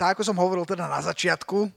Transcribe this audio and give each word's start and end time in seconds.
tak 0.00 0.16
ako 0.16 0.24
som 0.24 0.40
hovoril 0.40 0.64
teda 0.64 0.88
na 0.88 1.04
začiatku 1.04 1.58
uh, 1.60 1.70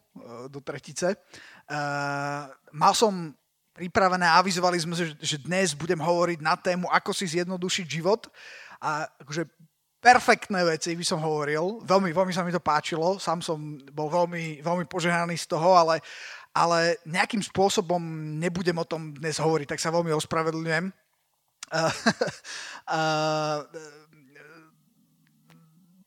do 0.47 0.63
tretice, 0.63 1.11
uh, 1.11 2.47
mal 2.71 2.95
som 2.95 3.35
pripravené 3.75 4.23
avizovali 4.39 4.79
sme, 4.79 4.95
že 5.19 5.37
dnes 5.43 5.75
budem 5.75 5.99
hovoriť 5.99 6.39
na 6.39 6.55
tému, 6.55 6.87
ako 6.87 7.11
si 7.11 7.35
zjednodušiť 7.35 7.85
život. 7.89 8.29
A 8.79 9.09
akože 9.19 9.49
perfektné 9.97 10.61
veci 10.67 10.93
by 10.93 11.05
som 11.07 11.19
hovoril. 11.19 11.81
Veľmi, 11.81 12.13
veľmi 12.13 12.31
sa 12.35 12.45
mi 12.45 12.53
to 12.53 12.61
páčilo. 12.61 13.17
Sám 13.17 13.41
som 13.41 13.81
bol 13.91 14.13
veľmi, 14.13 14.61
veľmi 14.61 14.85
požehnaný 14.85 15.41
z 15.41 15.49
toho, 15.49 15.73
ale, 15.73 16.05
ale 16.53 17.01
nejakým 17.09 17.41
spôsobom 17.41 17.99
nebudem 18.37 18.77
o 18.77 18.85
tom 18.85 19.15
dnes 19.15 19.41
hovoriť, 19.41 19.73
tak 19.73 19.81
sa 19.81 19.89
veľmi 19.89 20.13
ospravedlňujem. 20.13 20.93
Uh, 21.73 21.89
uh, 22.93 23.57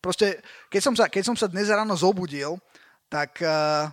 proste, 0.07 0.39
keď 0.71 0.81
som, 0.87 0.95
sa, 0.95 1.11
keď 1.11 1.23
som 1.27 1.35
sa 1.35 1.51
dnes 1.51 1.67
ráno 1.67 1.99
zobudil, 1.99 2.63
tak 3.11 3.43
uh, 3.43 3.91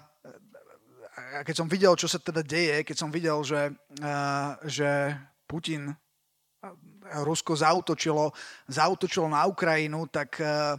keď 1.41 1.55
som 1.57 1.65
videl, 1.65 1.97
čo 1.97 2.05
sa 2.05 2.21
teda 2.21 2.45
deje, 2.45 2.85
keď 2.85 2.93
som 3.01 3.09
videl, 3.09 3.41
že, 3.41 3.73
uh, 3.97 4.53
že 4.69 5.17
Putin 5.49 5.89
Rusko 7.25 7.57
zautočilo, 7.57 8.29
zautočilo 8.69 9.25
na 9.25 9.49
Ukrajinu, 9.49 10.05
tak 10.05 10.37
uh, 10.37 10.77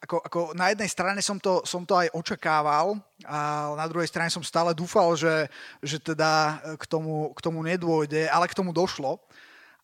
ako, 0.00 0.16
ako 0.24 0.38
na 0.56 0.72
jednej 0.72 0.88
strane 0.88 1.20
som 1.20 1.36
to, 1.36 1.60
som 1.68 1.84
to 1.84 1.92
aj 1.94 2.08
očakával, 2.16 2.96
a 3.28 3.68
na 3.76 3.84
druhej 3.84 4.08
strane 4.08 4.32
som 4.32 4.40
stále 4.40 4.72
dúfal, 4.72 5.12
že, 5.12 5.44
že 5.84 6.00
teda 6.00 6.56
k 6.80 6.84
tomu, 6.88 7.36
k 7.36 7.40
tomu 7.44 7.60
nedôjde, 7.60 8.32
ale 8.32 8.48
k 8.48 8.56
tomu 8.56 8.72
došlo. 8.72 9.20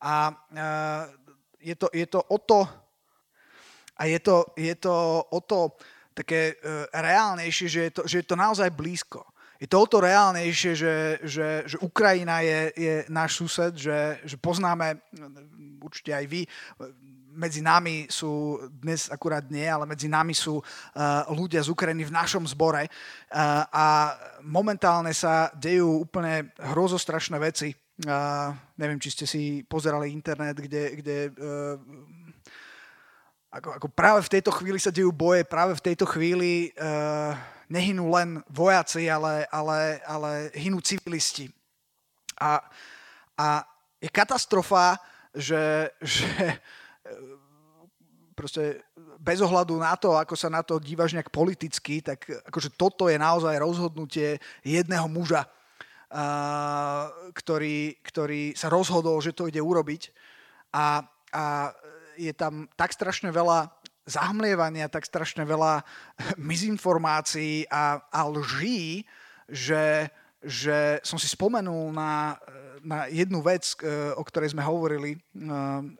A 0.00 0.32
uh, 0.32 1.04
je, 1.60 1.76
to, 1.76 1.92
je 1.92 2.08
to 2.08 2.24
o 2.24 2.40
to, 2.40 2.64
a 4.00 4.08
je 4.08 4.18
to, 4.24 4.56
je 4.56 4.74
to 4.80 4.94
o 5.28 5.40
to 5.44 5.76
také 6.16 6.56
uh, 6.56 6.88
reálnejšie, 6.88 7.68
že 7.68 7.80
je, 7.84 7.92
to, 7.92 8.02
že 8.08 8.16
je 8.24 8.26
to 8.26 8.36
naozaj 8.40 8.72
blízko. 8.72 9.28
Je 9.60 9.68
to 9.68 9.76
o 9.76 9.84
to 9.84 10.00
reálnejšie, 10.00 10.72
že, 10.72 10.94
že, 11.20 11.48
že 11.68 11.76
Ukrajina 11.84 12.40
je, 12.40 12.72
je 12.72 12.94
náš 13.12 13.36
sused, 13.36 13.76
že, 13.76 14.16
že 14.24 14.40
poznáme, 14.40 14.96
určite 15.84 16.16
aj 16.16 16.24
vy, 16.24 16.48
medzi 17.36 17.60
nami 17.62 18.08
sú, 18.10 18.58
dnes 18.80 19.12
akurát 19.12 19.44
nie, 19.52 19.64
ale 19.64 19.86
medzi 19.86 20.08
nami 20.08 20.34
sú 20.34 20.58
uh, 20.58 20.64
ľudia 21.30 21.62
z 21.62 21.70
Ukrajiny 21.70 22.08
v 22.08 22.16
našom 22.16 22.44
zbore 22.48 22.88
uh, 22.88 23.64
a 23.70 23.86
momentálne 24.42 25.14
sa 25.14 25.52
dejú 25.54 26.08
úplne 26.08 26.50
hrozostrašné 26.58 27.36
veci. 27.38 27.70
Uh, 28.00 28.56
neviem, 28.80 28.96
či 28.96 29.12
ste 29.12 29.24
si 29.28 29.60
pozerali 29.60 30.08
internet, 30.08 30.56
kde, 30.56 30.82
kde 30.96 31.16
uh, 31.28 31.76
ako, 33.50 33.68
ako 33.74 33.88
práve 33.90 34.22
v 34.22 34.32
tejto 34.38 34.54
chvíli 34.54 34.78
sa 34.78 34.94
dejú 34.94 35.10
boje, 35.10 35.42
práve 35.42 35.74
v 35.74 35.84
tejto 35.90 36.06
chvíli 36.06 36.70
uh, 36.78 37.34
nehynú 37.66 38.06
len 38.14 38.38
vojaci, 38.46 39.10
ale, 39.10 39.42
ale, 39.50 39.98
ale 40.06 40.54
hynú 40.54 40.78
civilisti. 40.78 41.50
A, 42.38 42.62
a 43.34 43.66
je 43.98 44.06
katastrofa, 44.06 45.02
že, 45.34 45.90
že 45.98 46.30
uh, 46.30 47.34
proste 48.38 48.86
bez 49.18 49.42
ohľadu 49.42 49.82
na 49.82 49.98
to, 49.98 50.14
ako 50.14 50.38
sa 50.38 50.46
na 50.46 50.62
to 50.62 50.78
dívaš 50.78 51.12
nejak 51.12 51.34
politicky, 51.34 52.00
tak 52.00 52.22
akože 52.46 52.70
toto 52.78 53.10
je 53.10 53.18
naozaj 53.18 53.58
rozhodnutie 53.58 54.38
jedného 54.62 55.10
muža, 55.10 55.42
uh, 55.42 57.10
ktorý, 57.34 57.98
ktorý 57.98 58.54
sa 58.54 58.70
rozhodol, 58.70 59.18
že 59.18 59.34
to 59.34 59.50
ide 59.50 59.58
urobiť. 59.58 60.14
A, 60.70 61.02
a 61.34 61.74
je 62.20 62.32
tam 62.36 62.68
tak 62.76 62.92
strašne 62.92 63.32
veľa 63.32 63.72
zahmlievania, 64.04 64.92
tak 64.92 65.08
strašne 65.08 65.48
veľa 65.48 65.80
mizinformácií 66.50 67.64
a, 67.72 68.04
a 68.12 68.20
lží, 68.28 69.08
že, 69.48 70.12
že 70.44 71.00
som 71.00 71.16
si 71.16 71.26
spomenul 71.26 71.90
na, 71.90 72.36
na 72.84 73.06
jednu 73.10 73.40
vec, 73.44 73.76
e, 73.80 74.14
o 74.14 74.22
ktorej 74.24 74.52
sme 74.52 74.64
hovorili 74.64 75.16
e, 75.16 75.18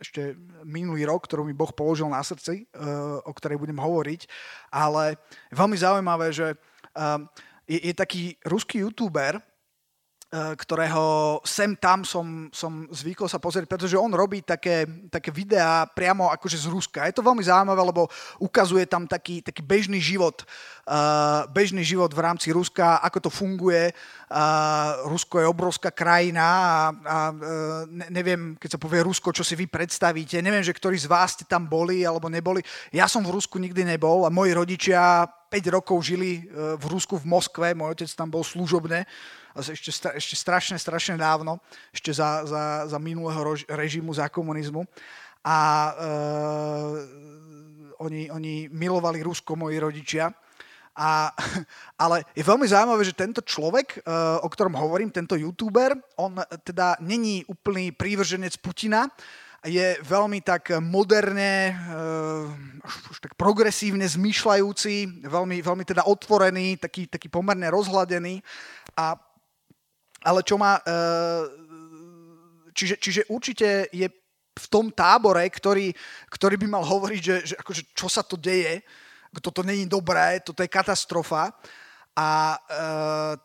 ešte 0.00 0.36
minulý 0.64 1.08
rok, 1.08 1.24
ktorú 1.24 1.44
mi 1.44 1.56
Boh 1.56 1.70
položil 1.72 2.08
na 2.08 2.20
srdci, 2.24 2.64
e, 2.64 2.80
o 3.24 3.32
ktorej 3.34 3.60
budem 3.60 3.78
hovoriť, 3.78 4.20
ale 4.72 5.18
veľmi 5.52 5.76
zaujímavé, 5.76 6.32
že 6.34 6.54
je, 7.70 7.78
je 7.86 7.94
taký 7.94 8.34
ruský 8.42 8.82
youtuber, 8.82 9.38
ktorého 10.30 11.38
sem 11.42 11.74
tam 11.74 12.06
som, 12.06 12.46
som 12.54 12.86
zvykol 12.86 13.26
sa 13.26 13.42
pozrieť, 13.42 13.66
pretože 13.66 13.98
on 13.98 14.14
robí 14.14 14.46
také, 14.46 14.86
také 15.10 15.34
videá 15.34 15.90
priamo 15.90 16.30
akože 16.30 16.54
z 16.54 16.66
Ruska. 16.70 17.02
Je 17.10 17.18
to 17.18 17.26
veľmi 17.26 17.42
zaujímavé, 17.42 17.82
lebo 17.82 18.06
ukazuje 18.38 18.86
tam 18.86 19.10
taký, 19.10 19.42
taký 19.42 19.58
bežný 19.66 19.98
život, 19.98 20.46
uh, 20.86 21.50
bežný 21.50 21.82
život 21.82 22.14
v 22.14 22.22
rámci 22.22 22.54
Ruska, 22.54 23.02
ako 23.02 23.26
to 23.26 23.30
funguje. 23.30 23.90
Uh, 24.30 25.02
Rusko 25.10 25.42
je 25.42 25.50
obrovská 25.50 25.90
krajina 25.90 26.46
a, 26.46 26.62
a 27.02 27.16
ne, 27.90 28.06
neviem, 28.14 28.54
keď 28.54 28.78
sa 28.78 28.82
povie 28.82 29.02
Rusko, 29.02 29.34
čo 29.34 29.42
si 29.42 29.58
vy 29.58 29.66
predstavíte. 29.66 30.38
Neviem, 30.38 30.62
že 30.62 30.70
ktorí 30.70 30.94
z 30.94 31.10
vás 31.10 31.34
ste 31.34 31.42
tam 31.42 31.66
boli 31.66 32.06
alebo 32.06 32.30
neboli. 32.30 32.62
Ja 32.94 33.10
som 33.10 33.26
v 33.26 33.34
Rusku 33.34 33.58
nikdy 33.58 33.82
nebol 33.82 34.22
a 34.22 34.30
moji 34.30 34.54
rodičia 34.54 35.26
5 35.50 35.74
rokov 35.74 35.98
žili 36.06 36.46
v 36.54 36.84
Rusku 36.86 37.18
v 37.18 37.26
Moskve, 37.26 37.74
môj 37.74 37.98
otec 37.98 38.10
tam 38.14 38.30
bol 38.30 38.46
služobne 38.46 39.02
ešte, 39.58 39.90
ešte 40.14 40.34
strašne, 40.38 40.78
strašne 40.78 41.18
dávno, 41.18 41.58
ešte 41.90 42.14
za, 42.14 42.46
za, 42.46 42.62
za 42.86 42.98
minulého 43.02 43.42
režimu, 43.66 44.14
za 44.14 44.30
komunizmu. 44.30 44.86
A 45.42 45.58
uh, 45.90 46.94
oni, 48.06 48.30
oni 48.30 48.68
milovali 48.70 49.24
Rusko, 49.24 49.56
moji 49.56 49.80
rodičia. 49.80 50.30
A, 50.94 51.32
ale 52.02 52.22
je 52.36 52.44
veľmi 52.46 52.66
zaujímavé, 52.68 53.02
že 53.02 53.16
tento 53.18 53.42
človek, 53.42 54.04
uh, 54.04 54.38
o 54.44 54.48
ktorom 54.48 54.76
hovorím, 54.76 55.10
tento 55.10 55.34
youtuber, 55.34 55.96
on 56.20 56.38
teda 56.62 57.00
není 57.02 57.42
úplný 57.50 57.90
prívrženec 57.90 58.60
Putina, 58.62 59.10
je 59.60 60.00
veľmi 60.00 60.40
tak 60.40 60.80
moderne, 60.80 61.76
uh, 61.76 62.48
už 63.12 63.18
tak 63.20 63.36
progresívne 63.36 64.08
zmýšľajúci, 64.08 65.26
veľmi, 65.28 65.60
veľmi 65.60 65.84
teda 65.84 66.08
otvorený, 66.08 66.80
taký, 66.80 67.04
taký 67.08 67.28
pomerne 67.28 67.68
rozhladený 67.68 68.40
a 68.96 69.20
ale 70.24 70.40
čo 70.44 70.60
má... 70.60 70.76
Eh, 70.84 71.44
čiže, 72.76 72.96
čiže 73.00 73.22
určite 73.28 73.88
je 73.92 74.08
v 74.50 74.66
tom 74.68 74.92
tábore, 74.92 75.48
ktorý, 75.48 75.92
ktorý 76.28 76.60
by 76.60 76.66
mal 76.68 76.84
hovoriť, 76.84 77.20
že, 77.22 77.36
že 77.44 77.54
akože, 77.56 77.82
čo 77.96 78.08
sa 78.12 78.20
to 78.20 78.36
deje, 78.36 78.84
toto 79.40 79.62
není 79.62 79.86
dobré, 79.86 80.42
toto 80.42 80.60
je 80.60 80.68
katastrofa. 80.68 81.54
A 82.18 82.58
e, 82.58 82.82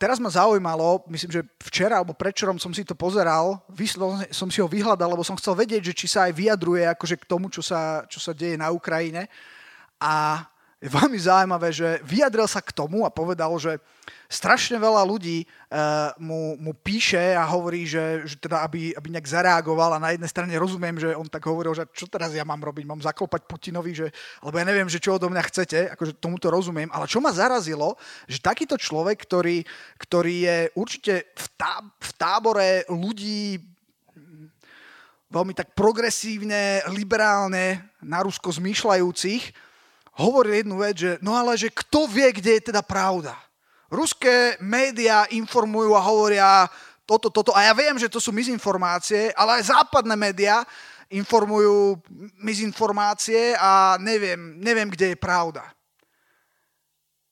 teraz 0.01 0.17
ma 0.17 0.33
zaujímalo, 0.33 1.05
myslím, 1.13 1.31
že 1.31 1.41
včera 1.69 2.01
alebo 2.01 2.17
predčerom 2.17 2.57
som 2.57 2.73
si 2.73 2.81
to 2.81 2.97
pozeral, 2.97 3.61
vyslo, 3.69 4.17
som 4.33 4.49
si 4.49 4.57
ho 4.59 4.67
vyhľadal, 4.67 5.13
lebo 5.13 5.21
som 5.21 5.37
chcel 5.37 5.53
vedieť, 5.53 5.93
že 5.93 5.97
či 5.97 6.07
sa 6.09 6.25
aj 6.25 6.33
vyjadruje 6.33 6.83
akože 6.97 7.15
k 7.21 7.29
tomu, 7.29 7.53
čo 7.53 7.61
sa, 7.61 8.03
čo 8.09 8.17
sa 8.17 8.33
deje 8.33 8.57
na 8.57 8.73
Ukrajine. 8.73 9.29
A 10.01 10.43
je 10.83 10.91
veľmi 10.91 11.15
zaujímavé, 11.15 11.71
že 11.71 12.03
vyjadril 12.03 12.45
sa 12.51 12.59
k 12.59 12.75
tomu 12.75 13.07
a 13.07 13.13
povedal, 13.13 13.49
že 13.55 13.79
strašne 14.27 14.75
veľa 14.75 15.07
ľudí 15.07 15.47
uh, 15.47 16.11
mu, 16.19 16.59
mu 16.59 16.75
píše 16.75 17.31
a 17.31 17.47
hovorí, 17.47 17.87
že, 17.87 18.27
že 18.27 18.35
teda 18.35 18.59
aby, 18.67 18.91
aby 18.91 19.07
nejak 19.15 19.31
zareagoval 19.31 19.95
a 19.95 20.03
na 20.03 20.11
jednej 20.11 20.27
strane 20.27 20.53
rozumiem, 20.59 20.99
že 20.99 21.15
on 21.15 21.31
tak 21.31 21.47
hovoril, 21.47 21.71
že 21.71 21.87
čo 21.95 22.11
teraz 22.11 22.35
ja 22.35 22.43
mám 22.43 22.59
robiť, 22.59 22.83
mám 22.83 22.99
zaklopať 22.99 23.47
Putinovi, 23.47 23.95
že, 23.95 24.07
alebo 24.43 24.59
ja 24.59 24.65
neviem, 24.67 24.91
že 24.91 24.99
čo 24.99 25.15
odo 25.15 25.31
mňa 25.31 25.43
chcete, 25.47 25.79
akože 25.95 26.19
tomuto 26.19 26.51
rozumiem, 26.51 26.91
ale 26.91 27.07
čo 27.07 27.23
ma 27.23 27.31
zarazilo, 27.31 27.95
že 28.27 28.43
takýto 28.43 28.75
človek, 28.75 29.15
ktorý, 29.23 29.63
ktorý 29.95 30.35
je 30.43 30.57
určite 30.75 31.13
v, 31.33 31.45
tá, 31.55 31.79
v 31.81 32.11
tábore 32.19 32.83
ľudí 32.91 33.57
veľmi 35.31 35.53
tak 35.57 35.73
progresívne, 35.73 36.85
liberálne, 36.93 37.89
na 38.05 38.21
Rusko 38.21 38.53
zmýšľajúcich, 38.53 39.64
hovoril 40.15 40.63
jednu 40.63 40.75
vec, 40.79 40.95
že 40.97 41.11
no 41.19 41.35
ale 41.35 41.59
že 41.59 41.71
kto 41.71 42.07
vie, 42.07 42.31
kde 42.31 42.59
je 42.59 42.67
teda 42.71 42.81
pravda. 42.81 43.35
Ruské 43.91 44.57
médiá 44.59 45.29
informujú 45.29 45.93
a 45.93 46.01
hovoria 46.01 46.67
toto, 47.05 47.29
toto. 47.29 47.53
A 47.53 47.69
ja 47.69 47.73
viem, 47.77 47.95
že 48.01 48.09
to 48.09 48.17
sú 48.17 48.33
mizinformácie, 48.33 49.29
ale 49.37 49.61
aj 49.61 49.69
západné 49.69 50.17
médiá 50.17 50.65
informujú 51.13 52.01
mizinformácie 52.41 53.53
a 53.61 53.95
neviem, 54.01 54.57
neviem, 54.57 54.89
kde 54.89 55.13
je 55.13 55.17
pravda. 55.21 55.61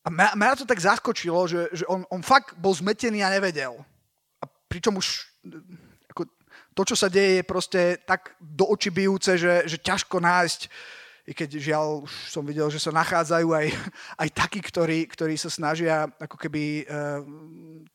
A 0.04 0.12
mňa, 0.14 0.60
to 0.60 0.70
tak 0.70 0.84
zaskočilo, 0.84 1.48
že, 1.48 1.72
že 1.74 1.88
on, 1.88 2.04
on 2.12 2.22
fakt 2.22 2.54
bol 2.60 2.76
zmetený 2.76 3.24
a 3.24 3.34
nevedel. 3.34 3.80
A 4.44 4.46
pričom 4.68 5.00
už 5.00 5.26
ako, 6.12 6.28
to, 6.76 6.82
čo 6.92 6.96
sa 7.00 7.08
deje, 7.08 7.40
je 7.40 7.44
proste 7.48 7.82
tak 8.04 8.36
do 8.38 8.68
očí 8.68 8.92
že, 8.94 9.64
že 9.66 9.78
ťažko 9.80 10.20
nájsť 10.20 10.62
i 11.24 11.32
keď 11.32 11.50
žiaľ 11.56 12.04
už 12.04 12.12
som 12.28 12.44
videl, 12.44 12.68
že 12.68 12.84
sa 12.84 12.92
nachádzajú 12.92 13.48
aj, 13.56 13.68
aj 14.24 14.30
takí, 14.36 14.60
ktorí, 14.60 15.08
ktorí 15.08 15.40
sa 15.40 15.48
snažia 15.48 16.12
ako 16.20 16.36
keby 16.36 16.84
eh, 16.84 17.20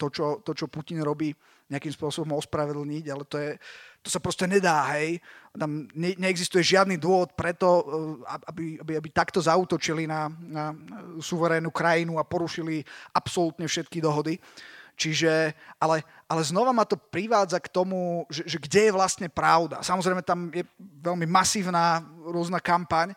to 0.00 0.06
čo, 0.08 0.26
to, 0.40 0.56
čo 0.56 0.66
Putin 0.70 1.04
robí, 1.04 1.36
nejakým 1.68 1.92
spôsobom 1.92 2.32
ospravedlniť, 2.40 3.04
ale 3.12 3.28
to, 3.28 3.36
je, 3.36 3.60
to 4.00 4.08
sa 4.08 4.24
proste 4.24 4.48
nedá, 4.48 4.88
hej. 4.96 5.20
Tam 5.52 5.84
ne, 5.92 6.16
neexistuje 6.16 6.64
žiadny 6.64 6.96
dôvod 6.96 7.36
preto, 7.36 7.84
eh, 8.24 8.48
aby, 8.48 8.64
aby, 8.80 8.92
aby 8.96 9.08
takto 9.12 9.44
zautočili 9.44 10.08
na, 10.08 10.32
na 10.48 10.72
suverénnu 11.20 11.68
krajinu 11.68 12.16
a 12.16 12.24
porušili 12.24 12.80
absolútne 13.12 13.68
všetky 13.68 14.00
dohody. 14.00 14.40
Čiže, 14.98 15.54
ale, 15.78 16.02
ale 16.26 16.42
znova 16.42 16.74
ma 16.74 16.82
to 16.82 16.98
privádza 16.98 17.62
k 17.62 17.70
tomu, 17.70 18.26
že, 18.26 18.42
že 18.50 18.58
kde 18.58 18.90
je 18.90 18.96
vlastne 18.98 19.30
pravda. 19.30 19.78
Samozrejme, 19.86 20.26
tam 20.26 20.50
je 20.50 20.66
veľmi 20.78 21.22
masívna 21.30 22.02
rôzna 22.26 22.58
kampaň, 22.58 23.14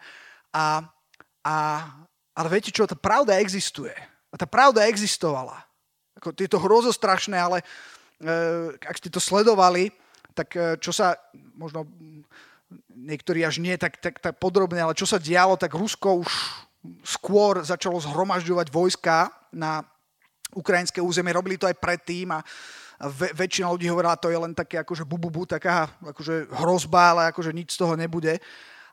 a, 0.53 0.85
a, 1.41 1.55
ale 2.37 2.47
viete 2.53 2.69
čo, 2.69 2.85
tá 2.85 2.93
pravda 2.93 3.41
existuje. 3.41 3.91
A 4.29 4.35
tá 4.37 4.45
pravda 4.45 4.85
existovala. 4.85 5.65
Ako, 6.21 6.37
je 6.37 6.45
to 6.45 6.61
hrozostrašné, 6.61 7.35
ale 7.35 7.57
e, 7.59 7.65
ak 8.77 9.01
ste 9.01 9.09
to 9.09 9.17
sledovali, 9.17 9.89
tak 10.37 10.53
e, 10.53 10.77
čo 10.77 10.93
sa, 10.93 11.17
možno 11.57 11.89
niektorí 12.93 13.41
až 13.41 13.57
nie 13.57 13.75
tak, 13.75 13.97
tak, 13.99 14.21
tak 14.21 14.37
podrobne, 14.37 14.79
ale 14.79 14.95
čo 14.95 15.09
sa 15.09 15.19
dialo, 15.19 15.57
tak 15.57 15.75
Rusko 15.75 16.23
už 16.23 16.29
skôr 17.03 17.65
začalo 17.65 17.97
zhromažďovať 17.99 18.67
vojska 18.69 19.33
na 19.51 19.83
ukrajinské 20.55 20.99
územie. 21.01 21.35
Robili 21.35 21.57
to 21.57 21.67
aj 21.67 21.77
predtým 21.79 22.31
a 22.31 22.39
väčšina 23.33 23.71
ľudí 23.73 23.89
hovorila, 23.89 24.19
to 24.19 24.29
je 24.29 24.37
len 24.37 24.53
také 24.53 24.77
akože 24.77 25.05
bububu, 25.09 25.49
taká 25.49 25.89
akože 26.05 26.53
hrozba, 26.53 27.17
ale 27.17 27.21
akože 27.33 27.49
nič 27.49 27.73
z 27.73 27.81
toho 27.81 27.97
nebude. 27.97 28.37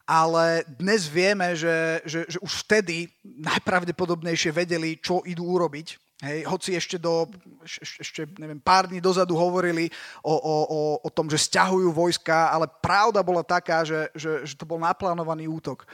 Ale 0.08 0.64
dnes 0.64 1.04
vieme, 1.04 1.52
že, 1.52 2.00
že, 2.08 2.24
že 2.24 2.38
už 2.40 2.64
vtedy 2.64 3.12
najpravdepodobnejšie 3.20 4.56
vedeli, 4.56 4.96
čo 4.96 5.20
idú 5.28 5.44
urobiť. 5.44 6.00
Hej, 6.18 6.50
hoci 6.50 6.74
ešte, 6.74 6.98
do, 6.98 7.30
ešte 7.62 8.26
neviem, 8.42 8.58
pár 8.58 8.90
dní 8.90 8.98
dozadu 8.98 9.38
hovorili 9.38 9.86
o, 10.24 10.34
o, 10.34 10.56
o, 10.66 10.80
o 11.04 11.08
tom, 11.14 11.30
že 11.30 11.38
stiahujú 11.38 11.94
vojska, 11.94 12.50
ale 12.50 12.66
pravda 12.66 13.22
bola 13.22 13.46
taká, 13.46 13.86
že, 13.86 14.10
že, 14.18 14.42
že 14.42 14.58
to 14.58 14.66
bol 14.66 14.82
naplánovaný 14.82 15.46
útok. 15.46 15.86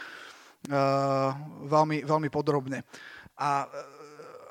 Uh, 0.64 1.36
veľmi, 1.68 2.08
veľmi 2.08 2.32
podrobne. 2.32 2.80
A 3.36 3.68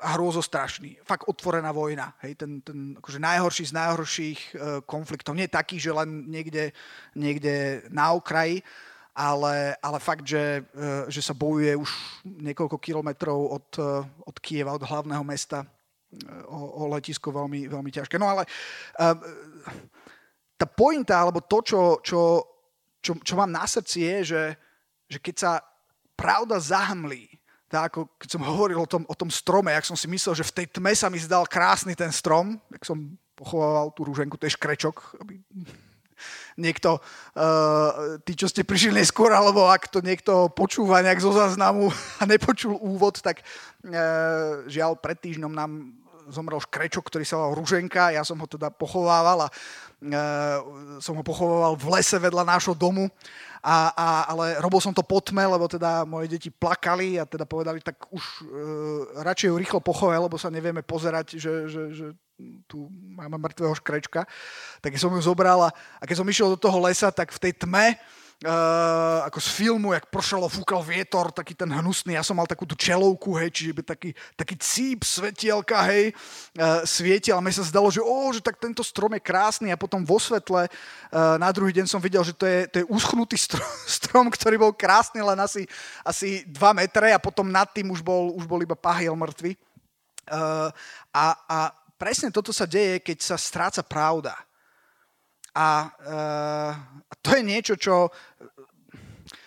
hrôzostrašný. 0.04 1.00
Fakt 1.00 1.24
otvorená 1.24 1.72
vojna. 1.72 2.12
Hej, 2.20 2.36
ten, 2.36 2.60
ten 2.60 2.92
akože 3.00 3.16
najhorší 3.16 3.64
z 3.72 3.76
najhorších 3.76 4.40
uh, 4.40 4.56
konfliktov. 4.84 5.32
Nie 5.32 5.48
taký, 5.48 5.80
že 5.80 5.96
len 5.96 6.28
niekde, 6.28 6.76
niekde 7.16 7.80
na 7.88 8.12
okraji, 8.12 8.60
ale, 9.16 9.72
ale 9.80 9.98
fakt, 9.98 10.28
že, 10.28 10.60
uh, 10.76 11.08
že 11.08 11.24
sa 11.24 11.32
bojuje 11.32 11.72
už 11.80 11.90
niekoľko 12.28 12.76
kilometrov 12.76 13.38
od, 13.48 13.68
uh, 13.80 14.04
od 14.28 14.36
Kieva, 14.44 14.76
od 14.76 14.84
hlavného 14.84 15.24
mesta 15.24 15.64
o, 16.46 16.84
o 16.84 16.92
letisko 16.92 17.32
veľmi, 17.32 17.66
veľmi 17.66 17.90
ťažké. 17.90 18.20
No 18.20 18.28
ale 18.28 18.44
uh, 19.00 19.16
tá 20.54 20.66
pointa, 20.68 21.18
alebo 21.18 21.42
to, 21.42 21.58
čo, 21.64 21.80
čo, 22.04 22.20
čo, 23.02 23.18
čo 23.18 23.34
mám 23.34 23.50
na 23.50 23.66
srdci 23.66 23.98
je, 24.04 24.16
že, 24.24 24.42
že 25.10 25.18
keď 25.18 25.34
sa 25.34 25.52
pravda 26.14 26.62
zahmlí, 26.62 27.33
tak 27.68 27.92
ako 27.92 28.00
keď 28.20 28.28
som 28.28 28.42
hovoril 28.44 28.78
o 28.80 28.88
tom, 28.88 29.02
o 29.08 29.16
tom 29.16 29.30
strome, 29.32 29.72
jak 29.72 29.88
som 29.88 29.96
si 29.96 30.06
myslel, 30.06 30.34
že 30.36 30.46
v 30.46 30.54
tej 30.62 30.66
tme 30.78 30.92
sa 30.94 31.08
mi 31.10 31.18
zdal 31.18 31.48
krásny 31.48 31.96
ten 31.96 32.12
strom, 32.12 32.60
tak 32.70 32.84
som 32.86 33.16
pochovával 33.34 33.90
tú 33.90 34.06
rúženku, 34.06 34.38
to 34.38 34.46
je 34.46 34.54
škrečok, 34.54 35.18
aby 35.24 35.42
niekto, 36.56 37.02
uh, 37.34 38.18
tí, 38.22 38.38
čo 38.38 38.46
ste 38.46 38.62
prišli 38.62 39.02
neskôr, 39.02 39.34
alebo 39.34 39.66
ak 39.66 39.90
to 39.90 39.98
niekto 39.98 40.48
počúva 40.54 41.02
nejak 41.02 41.20
zo 41.20 41.34
záznamu 41.34 41.90
a 42.20 42.22
nepočul 42.24 42.78
úvod, 42.78 43.18
tak 43.18 43.42
uh, 43.42 44.64
žiaľ, 44.70 44.98
pred 44.98 45.18
týždňom 45.18 45.52
nám 45.52 45.72
zomrel 46.32 46.56
škrečok, 46.62 47.04
ktorý 47.04 47.24
sa 47.26 47.36
volal 47.36 47.58
Ruženka, 47.60 48.14
ja 48.14 48.24
som 48.24 48.40
ho 48.40 48.48
teda 48.48 48.72
pochovával 48.72 49.44
a 49.44 49.48
uh, 49.50 50.58
som 51.02 51.18
ho 51.18 51.24
pochovával 51.26 51.76
v 51.76 51.86
lese 51.98 52.16
vedľa 52.16 52.48
nášho 52.48 52.72
domu 52.72 53.10
a, 53.64 53.76
a, 53.96 54.06
ale 54.28 54.60
robil 54.60 54.76
som 54.76 54.92
to 54.92 55.00
po 55.00 55.24
tme, 55.24 55.40
lebo 55.48 55.64
teda 55.64 56.04
moje 56.04 56.28
deti 56.28 56.52
plakali 56.52 57.16
a 57.16 57.24
teda 57.24 57.48
povedali, 57.48 57.80
tak 57.80 57.96
už 58.12 58.20
e, 58.20 58.42
radšej 59.24 59.48
ju 59.48 59.56
rýchlo 59.56 59.80
pochove, 59.80 60.12
lebo 60.12 60.36
sa 60.36 60.52
nevieme 60.52 60.84
pozerať, 60.84 61.40
že, 61.40 61.64
že, 61.72 61.82
že 61.96 62.06
tu 62.68 62.92
máme 62.92 63.40
mŕtvého 63.40 63.72
škrečka. 63.80 64.28
Tak 64.84 65.00
som 65.00 65.16
ju 65.16 65.22
zobral 65.24 65.72
a 65.72 66.04
keď 66.04 66.16
som 66.20 66.28
išiel 66.28 66.52
do 66.52 66.60
toho 66.60 66.76
lesa, 66.84 67.08
tak 67.08 67.32
v 67.32 67.40
tej 67.40 67.52
tme 67.64 67.96
uh, 68.44 69.24
ako 69.24 69.40
z 69.40 69.48
filmu, 69.48 69.96
jak 69.96 70.06
pršalo, 70.12 70.46
fúkal 70.52 70.84
vietor, 70.84 71.32
taký 71.32 71.56
ten 71.56 71.68
hnusný, 71.72 72.14
ja 72.14 72.22
som 72.22 72.36
mal 72.36 72.44
takú 72.44 72.68
tú 72.68 72.76
čelovku, 72.76 73.34
hej, 73.40 73.50
čiže 73.50 73.72
by 73.72 73.82
taký, 73.82 74.10
taký 74.36 74.54
cíp 74.60 75.00
svetielka, 75.02 75.80
hej, 75.88 76.12
uh, 76.60 76.84
svietil 76.84 77.40
a 77.40 77.44
mi 77.44 77.50
sa 77.50 77.64
zdalo, 77.64 77.88
že 77.88 78.04
ó, 78.04 78.30
že 78.30 78.44
tak 78.44 78.60
tento 78.60 78.84
strom 78.84 79.16
je 79.16 79.24
krásny 79.24 79.72
a 79.72 79.80
potom 79.80 80.04
vo 80.04 80.20
svetle 80.20 80.68
uh, 80.68 81.36
na 81.40 81.48
druhý 81.50 81.72
deň 81.72 81.88
som 81.88 81.98
videl, 81.98 82.22
že 82.22 82.36
to 82.36 82.44
je, 82.44 82.58
to 82.68 82.76
je 82.84 82.88
uschnutý 82.92 83.40
strom, 83.40 83.64
strom, 83.98 84.26
ktorý 84.28 84.60
bol 84.60 84.72
krásny 84.76 85.24
len 85.24 85.38
asi, 85.40 85.64
asi 86.04 86.44
2 86.46 86.80
metre 86.84 87.16
a 87.16 87.18
potom 87.18 87.48
nad 87.48 87.66
tým 87.72 87.88
už 87.90 88.04
bol, 88.04 88.36
už 88.36 88.44
bol 88.44 88.60
iba 88.60 88.76
pahiel 88.76 89.16
mŕtvy. 89.16 89.56
Uh, 90.24 90.72
a, 91.12 91.26
a 91.48 91.58
presne 92.00 92.32
toto 92.32 92.52
sa 92.52 92.68
deje, 92.68 93.00
keď 93.00 93.18
sa 93.20 93.36
stráca 93.36 93.80
pravda. 93.84 94.36
A, 95.54 95.86
uh, 95.86 96.72
a 97.06 97.14
to 97.22 97.38
je 97.38 97.42
niečo, 97.46 97.78
čo, 97.78 98.10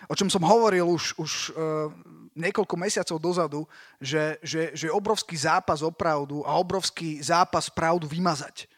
o 0.08 0.14
čom 0.16 0.32
som 0.32 0.40
hovoril 0.48 0.88
už, 0.88 1.20
už 1.20 1.32
uh, 1.52 1.92
niekoľko 2.32 2.76
mesiacov 2.80 3.18
dozadu, 3.20 3.62
že, 4.00 4.40
že, 4.40 4.72
že 4.72 4.88
je 4.88 4.96
obrovský 4.96 5.36
zápas 5.36 5.84
o 5.84 5.92
pravdu 5.92 6.48
a 6.48 6.56
obrovský 6.56 7.20
zápas 7.20 7.68
pravdu 7.68 8.08
vymazať. 8.08 8.72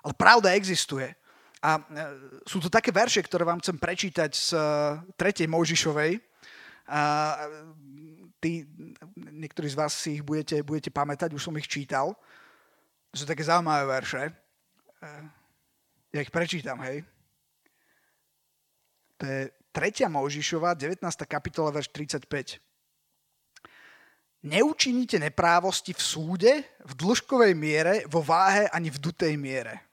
Ale 0.00 0.16
pravda 0.16 0.56
existuje. 0.56 1.12
A 1.60 1.76
uh, 1.76 1.84
sú 2.48 2.64
to 2.64 2.72
také 2.72 2.88
verše, 2.88 3.20
ktoré 3.20 3.44
vám 3.44 3.60
chcem 3.60 3.76
prečítať 3.76 4.30
z 4.32 4.48
uh, 4.56 5.04
3. 5.20 5.44
Mojžišovej. 5.44 6.16
A 6.90 7.00
tí, 8.40 8.66
niektorí 9.14 9.68
z 9.68 9.78
vás 9.78 9.94
si 9.94 10.18
ich 10.18 10.24
budete, 10.24 10.64
budete 10.64 10.90
pamätať, 10.90 11.30
už 11.36 11.44
som 11.44 11.54
ich 11.60 11.68
čítal. 11.68 12.16
Sú 13.12 13.28
také 13.28 13.44
zaujímavé 13.44 13.84
verše. 13.86 14.32
Ja 16.10 16.26
ich 16.26 16.34
prečítam, 16.34 16.82
hej. 16.82 17.06
To 19.22 19.24
je 19.26 19.40
3. 19.70 20.10
Mojžišova, 20.10 20.74
19. 20.74 21.06
kapitola, 21.30 21.70
verš 21.70 21.94
35. 21.94 22.58
Neučiníte 24.40 25.20
neprávosti 25.20 25.94
v 25.94 26.02
súde, 26.02 26.52
v 26.82 26.92
dĺžkovej 26.96 27.52
miere, 27.54 27.94
vo 28.10 28.24
váhe 28.24 28.66
ani 28.72 28.90
v 28.90 28.98
dutej 28.98 29.36
miere. 29.38 29.84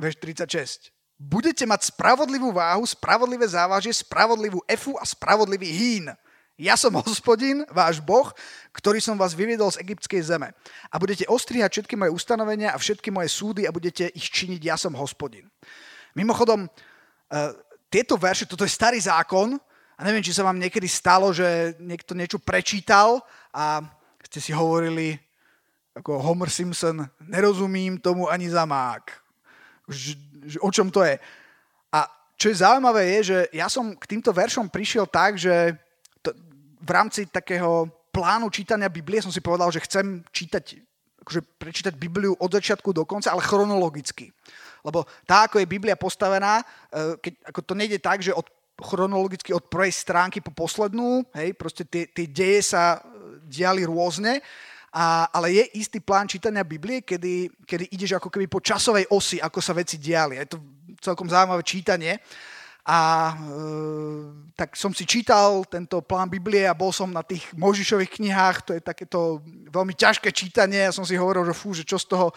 Verš 0.00 0.16
36. 0.18 0.90
Budete 1.14 1.62
mať 1.62 1.94
spravodlivú 1.94 2.50
váhu, 2.50 2.82
spravodlivé 2.82 3.46
závažie, 3.46 3.94
spravodlivú 3.94 4.58
efu 4.66 4.98
a 4.98 5.06
spravodlivý 5.06 5.70
hín. 5.70 6.10
Ja 6.54 6.78
som 6.78 6.94
hospodin, 7.02 7.66
váš 7.70 7.98
Boh, 7.98 8.30
ktorý 8.70 9.02
som 9.02 9.18
vás 9.18 9.34
vyviedol 9.34 9.70
z 9.74 9.82
egyptskej 9.82 10.22
zeme. 10.22 10.54
A 10.90 10.98
budete 11.02 11.26
ostrihať 11.26 11.82
všetky 11.82 11.94
moje 11.98 12.14
ustanovenia 12.14 12.74
a 12.74 12.78
všetky 12.78 13.10
moje 13.10 13.30
súdy 13.30 13.66
a 13.66 13.74
budete 13.74 14.10
ich 14.14 14.30
činiť, 14.30 14.60
ja 14.62 14.76
som 14.78 14.94
hospodin. 14.94 15.50
Mimochodom, 16.14 16.66
uh, 16.66 17.50
tieto 17.90 18.14
verše, 18.14 18.46
toto 18.46 18.62
je 18.62 18.70
starý 18.70 19.02
zákon 19.02 19.58
a 19.98 20.00
neviem, 20.02 20.22
či 20.22 20.34
sa 20.34 20.46
vám 20.46 20.58
niekedy 20.58 20.86
stalo, 20.86 21.34
že 21.34 21.78
niekto 21.82 22.14
niečo 22.14 22.38
prečítal 22.38 23.22
a 23.50 23.82
ste 24.34 24.50
si 24.50 24.50
hovorili, 24.50 25.14
ako 25.94 26.18
Homer 26.18 26.50
Simpson, 26.50 27.06
nerozumím 27.22 28.02
tomu 28.02 28.26
ani 28.26 28.50
za 28.50 28.66
mák. 28.66 29.14
O 30.58 30.70
čom 30.74 30.90
to 30.90 31.06
je? 31.06 31.14
A 31.94 32.10
čo 32.34 32.50
je 32.50 32.58
zaujímavé 32.58 33.14
je, 33.14 33.20
že 33.30 33.38
ja 33.54 33.70
som 33.70 33.94
k 33.94 34.10
týmto 34.10 34.34
veršom 34.34 34.66
prišiel 34.66 35.06
tak, 35.06 35.38
že 35.38 35.78
v 36.84 36.90
rámci 36.92 37.26
takého 37.26 37.88
plánu 38.12 38.52
čítania 38.52 38.92
Biblie 38.92 39.24
som 39.24 39.32
si 39.32 39.40
povedal, 39.40 39.72
že 39.72 39.82
chcem 39.82 40.22
čítať, 40.30 40.64
akože 41.24 41.40
prečítať 41.56 41.94
Bibliu 41.96 42.36
od 42.36 42.50
začiatku 42.52 42.92
do 42.92 43.02
konca, 43.08 43.32
ale 43.32 43.42
chronologicky. 43.42 44.30
Lebo 44.84 45.08
tá, 45.24 45.48
ako 45.48 45.64
je 45.64 45.66
Biblia 45.66 45.96
postavená, 45.96 46.60
e, 46.60 46.64
keď, 47.18 47.32
ako 47.50 47.60
to 47.64 47.74
nejde 47.74 47.98
tak, 47.98 48.20
že 48.20 48.36
od, 48.36 48.44
chronologicky 48.76 49.50
od 49.56 49.64
prvej 49.66 49.90
stránky 49.96 50.44
po 50.44 50.52
poslednú, 50.52 51.24
hej, 51.32 51.56
proste 51.56 51.88
tie, 51.88 52.04
tie 52.06 52.28
deje 52.28 52.76
sa 52.76 53.00
e, 53.00 53.40
diali 53.48 53.88
rôzne, 53.88 54.44
a, 54.94 55.26
ale 55.34 55.58
je 55.58 55.64
istý 55.82 55.98
plán 55.98 56.30
čítania 56.30 56.62
Biblie, 56.62 57.02
kedy, 57.02 57.66
kedy 57.66 57.84
ideš 57.90 58.22
ako 58.22 58.30
keby 58.30 58.46
po 58.46 58.62
časovej 58.62 59.10
osi, 59.10 59.42
ako 59.42 59.58
sa 59.58 59.74
veci 59.74 59.98
diali. 59.98 60.38
Je 60.38 60.54
to 60.54 60.58
celkom 61.02 61.26
zaujímavé 61.26 61.66
čítanie. 61.66 62.22
A 62.84 63.32
e, 63.32 63.36
tak 64.52 64.76
som 64.76 64.92
si 64.92 65.08
čítal 65.08 65.64
tento 65.72 66.04
plán 66.04 66.28
Biblie 66.28 66.68
a 66.68 66.76
bol 66.76 66.92
som 66.92 67.08
na 67.08 67.24
tých 67.24 67.48
Možišových 67.56 68.20
knihách, 68.20 68.56
to 68.60 68.70
je 68.76 68.82
takéto 68.84 69.40
veľmi 69.72 69.96
ťažké 69.96 70.28
čítanie. 70.36 70.84
Ja 70.84 70.92
som 70.92 71.08
si 71.08 71.16
hovoril, 71.16 71.48
že 71.48 71.56
fú, 71.56 71.72
že 71.72 71.88
čo 71.88 71.96
z 71.96 72.12
toho, 72.12 72.28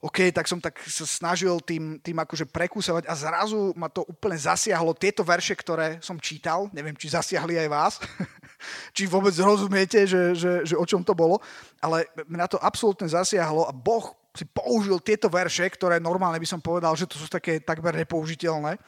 OK, 0.00 0.32
tak 0.32 0.48
som 0.48 0.60
tak 0.64 0.80
sa 0.80 1.04
snažil 1.04 1.60
tým, 1.60 2.00
tým 2.00 2.16
akože 2.16 2.48
prekúsovať 2.48 3.04
a 3.04 3.12
zrazu 3.12 3.76
ma 3.76 3.92
to 3.92 4.00
úplne 4.08 4.36
zasiahlo. 4.40 4.96
Tieto 4.96 5.20
verše, 5.20 5.52
ktoré 5.52 6.00
som 6.00 6.16
čítal, 6.16 6.72
neviem, 6.72 6.96
či 6.96 7.12
zasiahli 7.12 7.60
aj 7.60 7.68
vás, 7.68 7.94
či 8.96 9.04
vôbec 9.04 9.36
rozumiete, 9.36 10.08
že, 10.08 10.32
že, 10.32 10.64
že 10.64 10.74
o 10.76 10.88
čom 10.88 11.04
to 11.04 11.12
bolo, 11.12 11.36
ale 11.84 12.08
mňa 12.32 12.46
to 12.48 12.58
absolútne 12.64 13.12
zasiahlo 13.12 13.68
a 13.68 13.76
Boh 13.76 14.16
si 14.32 14.48
použil 14.48 15.00
tieto 15.04 15.28
verše, 15.32 15.68
ktoré 15.68 16.00
normálne 16.00 16.40
by 16.40 16.48
som 16.48 16.60
povedal, 16.64 16.92
že 16.96 17.08
to 17.08 17.16
sú 17.20 17.28
také 17.28 17.60
takmer 17.60 17.96
nepoužiteľné 18.04 18.80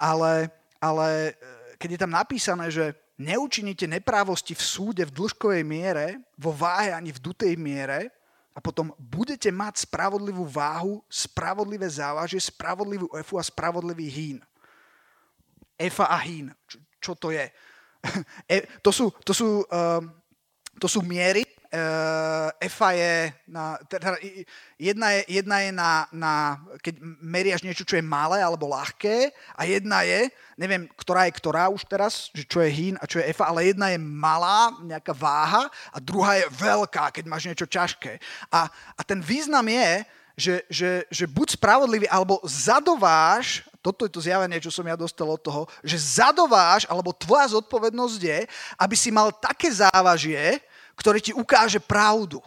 ale, 0.00 0.48
ale 0.80 1.36
e, 1.36 1.76
keď 1.76 1.88
je 1.92 2.00
tam 2.00 2.12
napísané, 2.16 2.72
že 2.72 2.96
neučiníte 3.20 3.84
neprávosti 3.84 4.56
v 4.56 4.64
súde 4.64 5.04
v 5.04 5.12
dĺžkovej 5.12 5.60
miere, 5.60 6.24
vo 6.40 6.56
váhe 6.56 6.96
ani 6.96 7.12
v 7.12 7.20
dutej 7.20 7.52
miere, 7.60 8.08
a 8.50 8.58
potom 8.58 8.90
budete 8.98 9.52
mať 9.52 9.86
spravodlivú 9.86 10.42
váhu, 10.42 11.04
spravodlivé 11.06 11.86
závažie, 11.86 12.42
spravodlivú 12.42 13.06
efu 13.14 13.38
a 13.38 13.44
spravodlivý 13.46 14.10
hín. 14.10 14.38
Efa 15.78 16.10
a 16.10 16.18
hín. 16.18 16.50
Čo, 16.66 16.76
čo 16.98 17.12
to 17.14 17.28
je? 17.30 17.46
E, 18.48 18.64
to 18.80 18.90
sú, 18.90 19.12
to 19.22 19.36
sú, 19.36 19.60
uh, 19.68 20.00
to 20.80 20.88
sú 20.88 21.04
miery, 21.04 21.44
EFA 22.58 22.90
je, 22.98 23.30
na, 23.46 23.78
teda 23.86 24.18
jedna 24.74 25.14
je, 25.14 25.20
jedna 25.38 25.56
je 25.62 25.70
na, 25.70 25.92
na, 26.10 26.32
keď 26.82 26.98
meriaš 27.22 27.62
niečo, 27.62 27.86
čo 27.86 27.94
je 27.94 28.02
malé 28.02 28.42
alebo 28.42 28.66
ľahké 28.66 29.30
a 29.54 29.62
jedna 29.62 30.02
je, 30.02 30.34
neviem, 30.58 30.90
ktorá 30.98 31.30
je 31.30 31.38
ktorá 31.38 31.70
už 31.70 31.86
teraz, 31.86 32.34
že 32.34 32.42
čo 32.42 32.58
je 32.58 32.74
hín 32.74 32.98
a 32.98 33.06
čo 33.06 33.22
je 33.22 33.30
EFA, 33.30 33.54
ale 33.54 33.70
jedna 33.70 33.94
je 33.94 34.02
malá, 34.02 34.74
nejaká 34.82 35.14
váha 35.14 35.70
a 35.94 36.02
druhá 36.02 36.42
je 36.42 36.50
veľká, 36.50 37.14
keď 37.14 37.24
máš 37.30 37.46
niečo 37.46 37.70
ťažké. 37.70 38.18
A, 38.50 38.66
a 38.98 39.00
ten 39.06 39.22
význam 39.22 39.62
je, 39.70 40.02
že, 40.34 40.54
že, 40.66 40.90
že 41.06 41.24
buď 41.30 41.54
spravodlivý, 41.54 42.10
alebo 42.10 42.42
zadováš, 42.42 43.62
toto 43.78 44.04
je 44.08 44.12
to 44.12 44.24
zjavenie, 44.24 44.58
čo 44.58 44.74
som 44.74 44.84
ja 44.88 44.98
dostal 44.98 45.28
od 45.30 45.38
toho, 45.38 45.70
že 45.86 46.18
zadováš, 46.18 46.82
alebo 46.90 47.14
tvoja 47.14 47.46
zodpovednosť 47.54 48.20
je, 48.20 48.40
aby 48.74 48.96
si 48.98 49.14
mal 49.14 49.30
také 49.30 49.70
závažie, 49.70 50.58
ktorý 51.00 51.18
ti 51.24 51.32
ukáže 51.32 51.80
pravdu. 51.80 52.44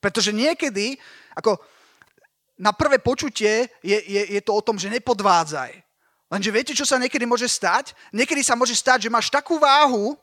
Pretože 0.00 0.32
niekedy, 0.32 0.96
ako 1.36 1.60
na 2.56 2.72
prvé 2.72 2.96
počutie 2.96 3.68
je, 3.84 3.98
je, 4.00 4.22
je 4.32 4.40
to 4.40 4.56
o 4.56 4.64
tom, 4.64 4.80
že 4.80 4.88
nepodvádzaj. 4.88 5.76
Lenže 6.32 6.50
viete, 6.52 6.72
čo 6.72 6.88
sa 6.88 6.96
niekedy 6.96 7.28
môže 7.28 7.44
stať? 7.44 7.92
Niekedy 8.12 8.40
sa 8.40 8.56
môže 8.56 8.72
stať, 8.72 9.08
že 9.08 9.12
máš 9.12 9.28
takú 9.28 9.60
váhu, 9.60 10.16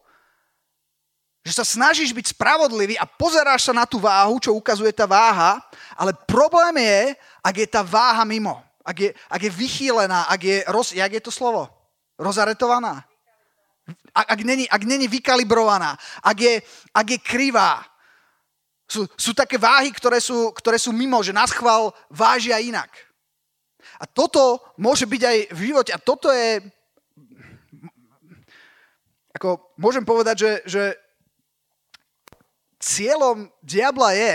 že 1.45 1.53
sa 1.53 1.65
snažíš 1.65 2.09
byť 2.09 2.33
spravodlivý 2.33 2.97
a 2.97 3.05
pozeráš 3.05 3.69
sa 3.69 3.73
na 3.73 3.85
tú 3.85 4.01
váhu, 4.01 4.41
čo 4.41 4.57
ukazuje 4.57 4.89
tá 4.89 5.05
váha, 5.05 5.61
ale 5.93 6.13
problém 6.25 6.81
je, 6.81 7.01
ak 7.45 7.55
je 7.61 7.67
tá 7.69 7.81
váha 7.85 8.25
mimo. 8.25 8.57
Ak 8.85 8.97
je, 9.01 9.09
ak 9.29 9.41
je 9.41 9.51
vychýlená, 9.53 10.29
ak 10.29 10.41
je, 10.41 10.57
roz, 10.69 10.93
jak 10.93 11.09
je 11.09 11.21
to 11.21 11.33
slovo? 11.33 11.69
Rozaretovaná? 12.17 13.05
Ak, 14.15 14.25
ak, 14.33 14.39
není, 14.41 14.65
ak 14.69 14.81
není 14.83 15.05
vykalibrovaná, 15.07 15.97
ak 16.23 16.37
je, 16.39 16.53
ak 16.93 17.07
je 17.09 17.19
krivá. 17.21 17.85
Sú, 18.85 19.09
sú 19.17 19.33
také 19.33 19.57
váhy, 19.57 19.89
ktoré 19.89 20.21
sú, 20.21 20.53
ktoré 20.53 20.77
sú 20.77 20.93
mimo, 20.93 21.21
že 21.25 21.33
nás 21.33 21.49
chval 21.49 21.93
vážia 22.09 22.61
inak. 22.61 22.89
A 23.97 24.05
toto 24.05 24.61
môže 24.77 25.05
byť 25.05 25.21
aj 25.21 25.37
v 25.53 25.59
živote. 25.71 25.91
A 25.93 25.99
toto 26.01 26.29
je... 26.29 26.61
Ako 29.35 29.75
môžem 29.75 30.05
povedať, 30.07 30.35
že, 30.37 30.51
že 30.65 30.83
cieľom 32.79 33.51
diabla 33.65 34.15
je, 34.15 34.33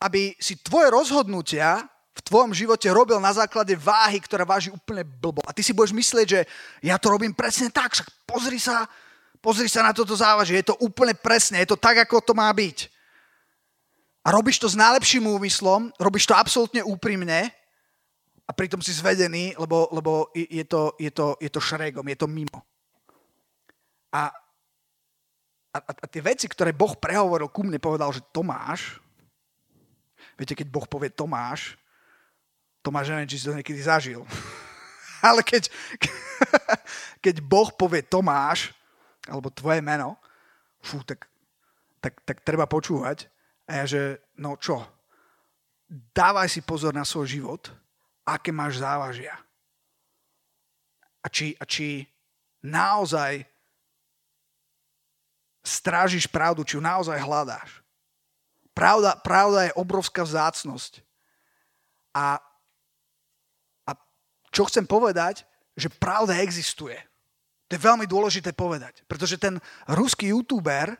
aby 0.00 0.32
si 0.38 0.56
tvoje 0.60 0.88
rozhodnutia 0.92 1.84
v 2.16 2.24
tvojom 2.24 2.56
živote 2.56 2.88
robil 2.88 3.20
na 3.20 3.36
základe 3.36 3.76
váhy, 3.76 4.16
ktorá 4.24 4.48
váži 4.48 4.72
úplne 4.72 5.04
blbo. 5.04 5.44
A 5.44 5.52
ty 5.52 5.60
si 5.60 5.76
budeš 5.76 5.92
myslieť, 5.92 6.26
že 6.26 6.40
ja 6.80 6.96
to 6.96 7.12
robím 7.12 7.36
presne 7.36 7.68
tak, 7.68 7.92
však 7.92 8.08
pozri 8.24 8.56
sa, 8.56 8.88
pozri 9.44 9.68
sa 9.68 9.84
na 9.84 9.92
toto 9.92 10.16
závažie, 10.16 10.64
je 10.64 10.72
to 10.72 10.80
úplne 10.80 11.12
presne, 11.12 11.60
je 11.60 11.68
to 11.68 11.76
tak, 11.76 12.08
ako 12.08 12.24
to 12.24 12.32
má 12.32 12.48
byť. 12.48 12.88
A 14.26 14.32
robíš 14.32 14.58
to 14.58 14.66
s 14.66 14.74
najlepším 14.74 15.28
úmyslom, 15.28 15.92
robíš 16.00 16.26
to 16.26 16.34
absolútne 16.34 16.82
úprimne 16.82 17.52
a 18.48 18.50
pritom 18.50 18.80
si 18.80 18.96
zvedený, 18.96 19.54
lebo, 19.60 19.92
lebo 19.92 20.32
je, 20.34 20.64
to, 20.66 20.96
je, 20.98 21.12
to, 21.12 21.36
je 21.38 21.50
to 21.52 21.60
šregom, 21.60 22.06
je 22.08 22.18
to 22.18 22.26
mimo. 22.26 22.58
A, 24.10 24.32
a, 25.70 25.78
a 25.78 26.04
tie 26.08 26.24
veci, 26.24 26.48
ktoré 26.48 26.72
Boh 26.72 26.96
prehovoril 26.96 27.52
ku 27.52 27.62
mne, 27.62 27.76
povedal, 27.76 28.10
že 28.10 28.24
Tomáš, 28.32 28.98
viete, 30.34 30.56
keď 30.56 30.66
Boh 30.72 30.86
povie 30.88 31.12
Tomáš, 31.12 31.76
Tomáš, 32.86 33.10
neviem, 33.10 33.26
či 33.26 33.42
si 33.42 33.50
to 33.50 33.58
niekedy 33.58 33.82
zažil. 33.82 34.22
Ale 35.26 35.42
keď, 35.42 35.66
keď 37.24 37.42
Boh 37.42 37.74
povie 37.74 38.06
Tomáš, 38.06 38.70
alebo 39.26 39.50
tvoje 39.50 39.82
meno, 39.82 40.14
fú, 40.78 41.02
tak, 41.02 41.26
tak, 41.98 42.22
tak 42.22 42.46
treba 42.46 42.70
počúvať. 42.70 43.26
A 43.66 43.82
ja, 43.82 43.84
že 43.90 44.22
no 44.38 44.54
čo, 44.54 44.86
dávaj 46.14 46.46
si 46.46 46.62
pozor 46.62 46.94
na 46.94 47.02
svoj 47.02 47.26
život, 47.26 47.74
aké 48.22 48.54
máš 48.54 48.78
závažia. 48.78 49.34
A 51.22 51.26
či, 51.26 51.58
a 51.58 51.66
či 51.66 52.06
naozaj 52.62 53.42
strážiš 55.66 56.30
pravdu, 56.30 56.62
či 56.62 56.78
ju 56.78 56.82
naozaj 56.82 57.18
hľadáš. 57.18 57.82
Pravda, 58.70 59.18
pravda 59.18 59.66
je 59.66 59.74
obrovská 59.74 60.22
vzácnosť. 60.22 61.02
A 62.14 62.38
čo 64.50 64.66
chcem 64.66 64.86
povedať, 64.86 65.44
že 65.76 65.92
pravda 65.92 66.40
existuje. 66.40 66.96
To 67.66 67.74
je 67.74 67.82
veľmi 67.82 68.06
dôležité 68.06 68.54
povedať, 68.54 69.02
pretože 69.10 69.42
ten 69.42 69.58
ruský 69.90 70.30
youtuber, 70.30 70.94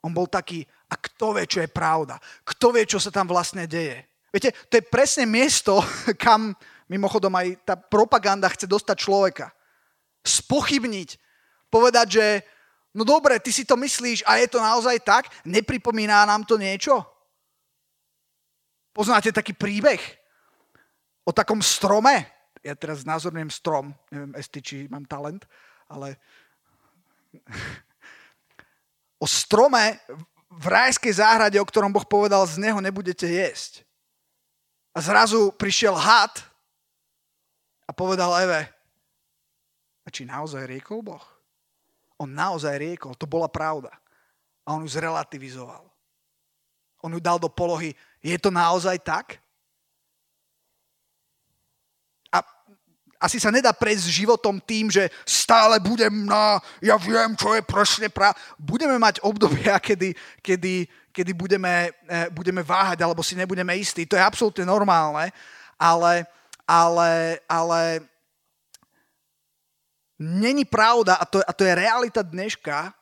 on 0.00 0.16
bol 0.16 0.24
taký, 0.24 0.64
a 0.88 0.96
kto 0.96 1.36
vie, 1.36 1.44
čo 1.44 1.60
je 1.60 1.68
pravda? 1.68 2.16
Kto 2.46 2.72
vie, 2.72 2.88
čo 2.88 2.96
sa 2.96 3.12
tam 3.12 3.28
vlastne 3.28 3.68
deje? 3.68 4.00
Viete, 4.32 4.52
to 4.68 4.80
je 4.80 4.84
presne 4.84 5.28
miesto, 5.28 5.80
kam 6.24 6.56
mimochodom 6.88 7.32
aj 7.36 7.68
tá 7.68 7.74
propaganda 7.76 8.48
chce 8.48 8.64
dostať 8.64 8.96
človeka. 8.96 9.46
Spochybniť, 10.24 11.20
povedať, 11.68 12.06
že 12.08 12.26
no 12.96 13.04
dobre, 13.04 13.36
ty 13.42 13.52
si 13.52 13.68
to 13.68 13.76
myslíš 13.76 14.24
a 14.24 14.40
je 14.40 14.48
to 14.48 14.58
naozaj 14.58 14.96
tak? 15.04 15.28
Nepripomíná 15.44 16.24
nám 16.24 16.48
to 16.48 16.56
niečo? 16.56 17.04
Poznáte 18.96 19.28
taký 19.28 19.52
príbeh 19.52 20.00
o 21.28 21.34
takom 21.34 21.60
strome, 21.60 22.35
ja 22.66 22.74
teraz 22.74 23.06
znázorňujem 23.06 23.50
strom, 23.54 23.94
neviem, 24.10 24.34
Esti, 24.34 24.58
či 24.58 24.76
mám 24.90 25.06
talent, 25.06 25.46
ale 25.86 26.18
o 29.22 29.26
strome 29.30 30.02
v 30.50 30.66
rajskej 30.66 31.22
záhrade, 31.22 31.62
o 31.62 31.68
ktorom 31.68 31.94
Boh 31.94 32.02
povedal, 32.02 32.42
z 32.42 32.58
neho 32.58 32.82
nebudete 32.82 33.30
jesť. 33.30 33.86
A 34.90 34.98
zrazu 34.98 35.54
prišiel 35.54 35.94
had 35.94 36.42
a 37.86 37.94
povedal 37.94 38.34
Eve, 38.42 38.66
a 40.02 40.08
či 40.10 40.26
naozaj 40.26 40.66
riekol 40.66 41.02
Boh? 41.02 41.22
On 42.18 42.30
naozaj 42.30 42.78
riekol, 42.78 43.14
to 43.18 43.26
bola 43.26 43.50
pravda. 43.50 43.90
A 44.66 44.74
on 44.74 44.82
ju 44.82 44.90
zrelativizoval. 44.90 45.86
On 47.04 47.12
ju 47.12 47.20
dal 47.22 47.38
do 47.38 47.50
polohy, 47.50 47.94
je 48.18 48.38
to 48.38 48.50
naozaj 48.50 48.98
tak? 49.02 49.38
Asi 53.20 53.40
sa 53.40 53.48
nedá 53.48 53.72
prejsť 53.72 54.06
životom 54.12 54.60
tým, 54.60 54.92
že 54.92 55.08
stále 55.24 55.80
budem 55.80 56.28
na, 56.28 56.60
ja 56.84 56.96
viem, 57.00 57.32
čo 57.36 57.56
je 57.56 57.62
presne 57.64 58.08
pra... 58.12 58.36
Budeme 58.60 58.96
mať 59.00 59.24
obdobia, 59.24 59.80
kedy, 59.88 60.12
kedy, 60.44 60.88
kedy 61.12 61.32
budeme, 61.32 61.92
eh, 62.08 62.28
budeme 62.30 62.60
váhať 62.60 63.00
alebo 63.00 63.24
si 63.24 63.34
nebudeme 63.34 63.72
istí. 63.76 64.04
To 64.04 64.16
je 64.16 64.24
absolútne 64.24 64.68
normálne, 64.68 65.32
ale, 65.80 66.28
ale, 66.68 67.40
ale 67.48 68.04
není 70.20 70.64
pravda, 70.64 71.16
a 71.16 71.24
to, 71.24 71.40
a 71.40 71.52
to 71.52 71.64
je 71.64 71.72
realita 71.72 72.20
dneška, 72.20 72.92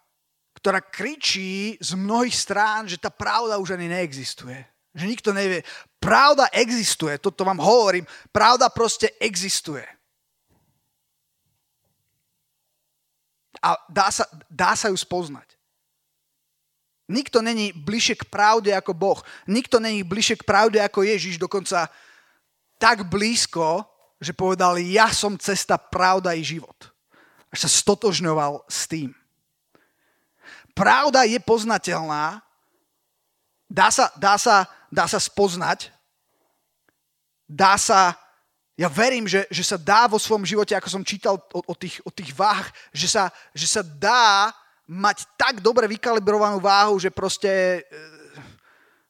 ktorá 0.54 0.80
kričí 0.80 1.76
z 1.76 1.92
mnohých 1.92 2.32
strán, 2.32 2.88
že 2.88 2.96
tá 2.96 3.10
pravda 3.10 3.60
už 3.60 3.74
ani 3.74 3.90
neexistuje. 3.90 4.64
Že 4.94 5.10
nikto 5.10 5.30
nevie. 5.34 5.66
Pravda 5.98 6.46
existuje, 6.54 7.18
toto 7.18 7.42
vám 7.42 7.58
hovorím. 7.58 8.06
Pravda 8.30 8.70
proste 8.70 9.10
existuje. 9.18 9.82
A 13.64 13.80
dá 13.88 14.12
sa, 14.12 14.28
dá 14.52 14.76
sa 14.76 14.92
ju 14.92 14.96
spoznať. 15.00 15.56
Nikto 17.08 17.40
není 17.40 17.72
bližšie 17.72 18.20
k 18.20 18.28
pravde 18.28 18.72
ako 18.76 18.92
Boh. 18.92 19.20
Nikto 19.48 19.80
není 19.80 20.04
bližšie 20.04 20.40
k 20.40 20.44
pravde 20.44 20.80
ako 20.80 21.04
Ježiš, 21.04 21.40
dokonca 21.40 21.88
tak 22.76 23.08
blízko, 23.08 23.84
že 24.20 24.36
povedal, 24.36 24.76
ja 24.80 25.08
som 25.12 25.40
cesta, 25.40 25.76
pravda 25.76 26.36
i 26.36 26.44
život. 26.44 26.92
Až 27.52 27.68
sa 27.68 27.70
stotožňoval 27.72 28.64
s 28.68 28.88
tým. 28.88 29.12
Pravda 30.72 31.28
je 31.28 31.38
poznateľná, 31.40 32.40
dá 33.68 33.88
sa, 33.92 34.10
dá 34.16 34.34
sa, 34.40 34.68
dá 34.90 35.06
sa 35.06 35.20
spoznať, 35.20 35.92
dá 37.46 37.78
sa 37.78 38.16
ja 38.74 38.90
verím, 38.90 39.30
že, 39.30 39.46
že 39.46 39.62
sa 39.62 39.78
dá 39.78 40.10
vo 40.10 40.18
svojom 40.18 40.42
živote, 40.42 40.74
ako 40.74 40.90
som 40.90 41.06
čítal 41.06 41.38
o, 41.54 41.60
o, 41.62 41.74
tých, 41.78 42.02
o 42.02 42.10
tých 42.10 42.34
váh, 42.34 42.66
že 42.90 43.06
sa, 43.06 43.30
že 43.54 43.70
sa 43.70 43.86
dá 43.86 44.50
mať 44.90 45.30
tak 45.38 45.62
dobre 45.62 45.86
vykalibrovanú 45.86 46.58
váhu, 46.58 46.98
že 46.98 47.14
proste 47.14 47.48
e, 47.48 47.80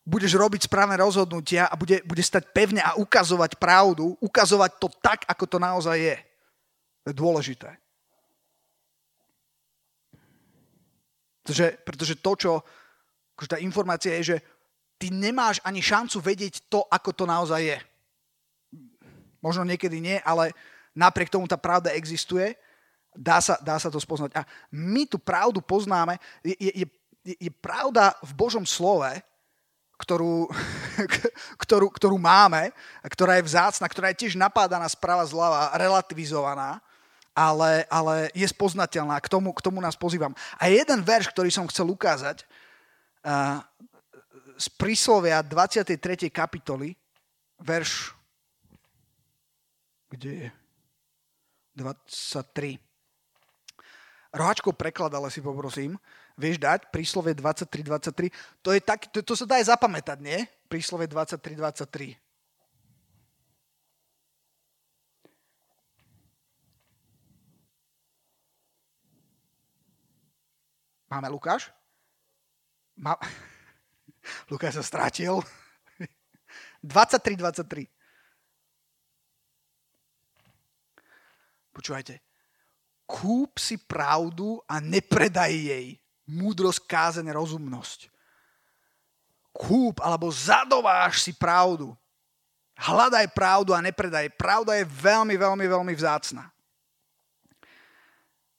budeš 0.04 0.36
robiť 0.36 0.68
správne 0.68 1.00
rozhodnutia 1.00 1.64
a 1.66 1.74
bude, 1.80 2.04
bude 2.04 2.20
stať 2.20 2.52
pevne 2.52 2.84
a 2.84 2.94
ukazovať 3.00 3.56
pravdu, 3.56 4.12
ukazovať 4.20 4.70
to 4.76 4.88
tak, 5.00 5.24
ako 5.24 5.44
to 5.48 5.56
naozaj 5.56 5.96
je. 5.96 6.16
To 7.04 7.06
je 7.10 7.16
dôležité. 7.16 7.70
Pretože, 11.40 11.66
pretože 11.84 12.14
to, 12.20 12.32
čo 12.36 12.52
akože 13.36 13.50
tá 13.50 13.58
informácia 13.60 14.12
je, 14.20 14.36
že 14.36 14.38
ty 15.00 15.08
nemáš 15.08 15.58
ani 15.64 15.80
šancu 15.80 16.20
vedieť 16.20 16.68
to, 16.68 16.84
ako 16.88 17.10
to 17.12 17.24
naozaj 17.24 17.60
je. 17.64 17.78
Možno 19.44 19.68
niekedy 19.68 20.00
nie, 20.00 20.16
ale 20.24 20.56
napriek 20.96 21.28
tomu 21.28 21.44
tá 21.44 21.60
pravda 21.60 21.92
existuje, 21.92 22.56
dá 23.12 23.44
sa, 23.44 23.60
dá 23.60 23.76
sa 23.76 23.92
to 23.92 24.00
spoznať. 24.00 24.32
A 24.32 24.48
my 24.72 25.04
tú 25.04 25.20
pravdu 25.20 25.60
poznáme, 25.60 26.16
je, 26.40 26.56
je, 26.56 26.72
je, 26.80 26.86
je 27.36 27.52
pravda 27.52 28.16
v 28.24 28.32
Božom 28.32 28.64
slove, 28.64 29.12
ktorú, 30.00 30.48
ktorú, 31.68 31.92
ktorú 31.92 32.16
máme, 32.16 32.72
ktorá 33.04 33.36
je 33.36 33.46
vzácna, 33.52 33.84
ktorá 33.84 34.16
je 34.16 34.24
tiež 34.24 34.40
napádaná 34.40 34.88
správa 34.88 35.28
zľava, 35.28 35.76
relativizovaná, 35.76 36.80
ale, 37.36 37.84
ale 37.92 38.30
je 38.32 38.46
spoznateľná. 38.48 39.20
K 39.20 39.28
tomu, 39.28 39.52
k 39.52 39.60
tomu 39.60 39.82
nás 39.84 39.98
pozývam. 39.98 40.32
A 40.56 40.72
jeden 40.72 41.02
verš, 41.02 41.28
ktorý 41.34 41.50
som 41.50 41.68
chcel 41.68 41.90
ukázať, 41.90 42.46
uh, 43.26 43.60
z 44.54 44.66
príslovia 44.78 45.42
23. 45.42 46.30
kapitoly, 46.30 46.94
verš, 47.58 48.14
kde 50.14 50.30
je? 50.46 50.48
23. 51.74 52.78
Rohačkou 54.34 54.74
preklad, 54.74 55.14
ale 55.14 55.30
si 55.30 55.38
poprosím. 55.38 55.94
Vieš 56.34 56.58
dať 56.58 56.90
príslove 56.90 57.34
23-23? 57.34 58.34
To, 58.62 58.74
je 58.74 58.80
tak, 58.82 59.06
to, 59.14 59.22
to 59.22 59.34
sa 59.38 59.46
dá 59.46 59.62
aj 59.62 59.70
zapamätať, 59.70 60.18
nie? 60.18 60.42
Príslove 60.66 61.06
23-23. 61.06 62.18
Máme 71.14 71.30
Lukáš? 71.30 71.70
Má... 72.98 73.14
Lukáš 74.50 74.82
sa 74.82 74.82
strátil. 74.82 75.38
23-23. 76.82 77.93
Počúvajte. 81.74 82.22
Kúp 83.04 83.58
si 83.58 83.76
pravdu 83.76 84.62
a 84.70 84.78
nepredaj 84.78 85.50
jej. 85.50 85.86
Múdrosť, 86.24 86.86
kázeň, 86.86 87.34
rozumnosť. 87.34 88.08
Kúp 89.52 90.00
alebo 90.00 90.30
zadováš 90.30 91.26
si 91.26 91.34
pravdu. 91.34 91.92
Hľadaj 92.74 93.30
pravdu 93.36 93.70
a 93.74 93.84
nepredaj. 93.84 94.32
Pravda 94.34 94.78
je 94.78 94.86
veľmi, 94.86 95.34
veľmi, 95.36 95.66
veľmi 95.68 95.92
vzácna. 95.94 96.48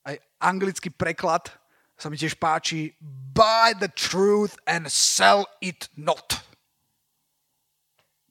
Aj 0.06 0.16
anglický 0.40 0.88
preklad 0.88 1.50
sa 1.96 2.12
mi 2.12 2.16
tiež 2.16 2.36
páči 2.36 2.94
buy 3.32 3.76
the 3.76 3.90
truth 3.92 4.56
and 4.64 4.88
sell 4.88 5.44
it 5.60 5.88
not. 5.96 6.40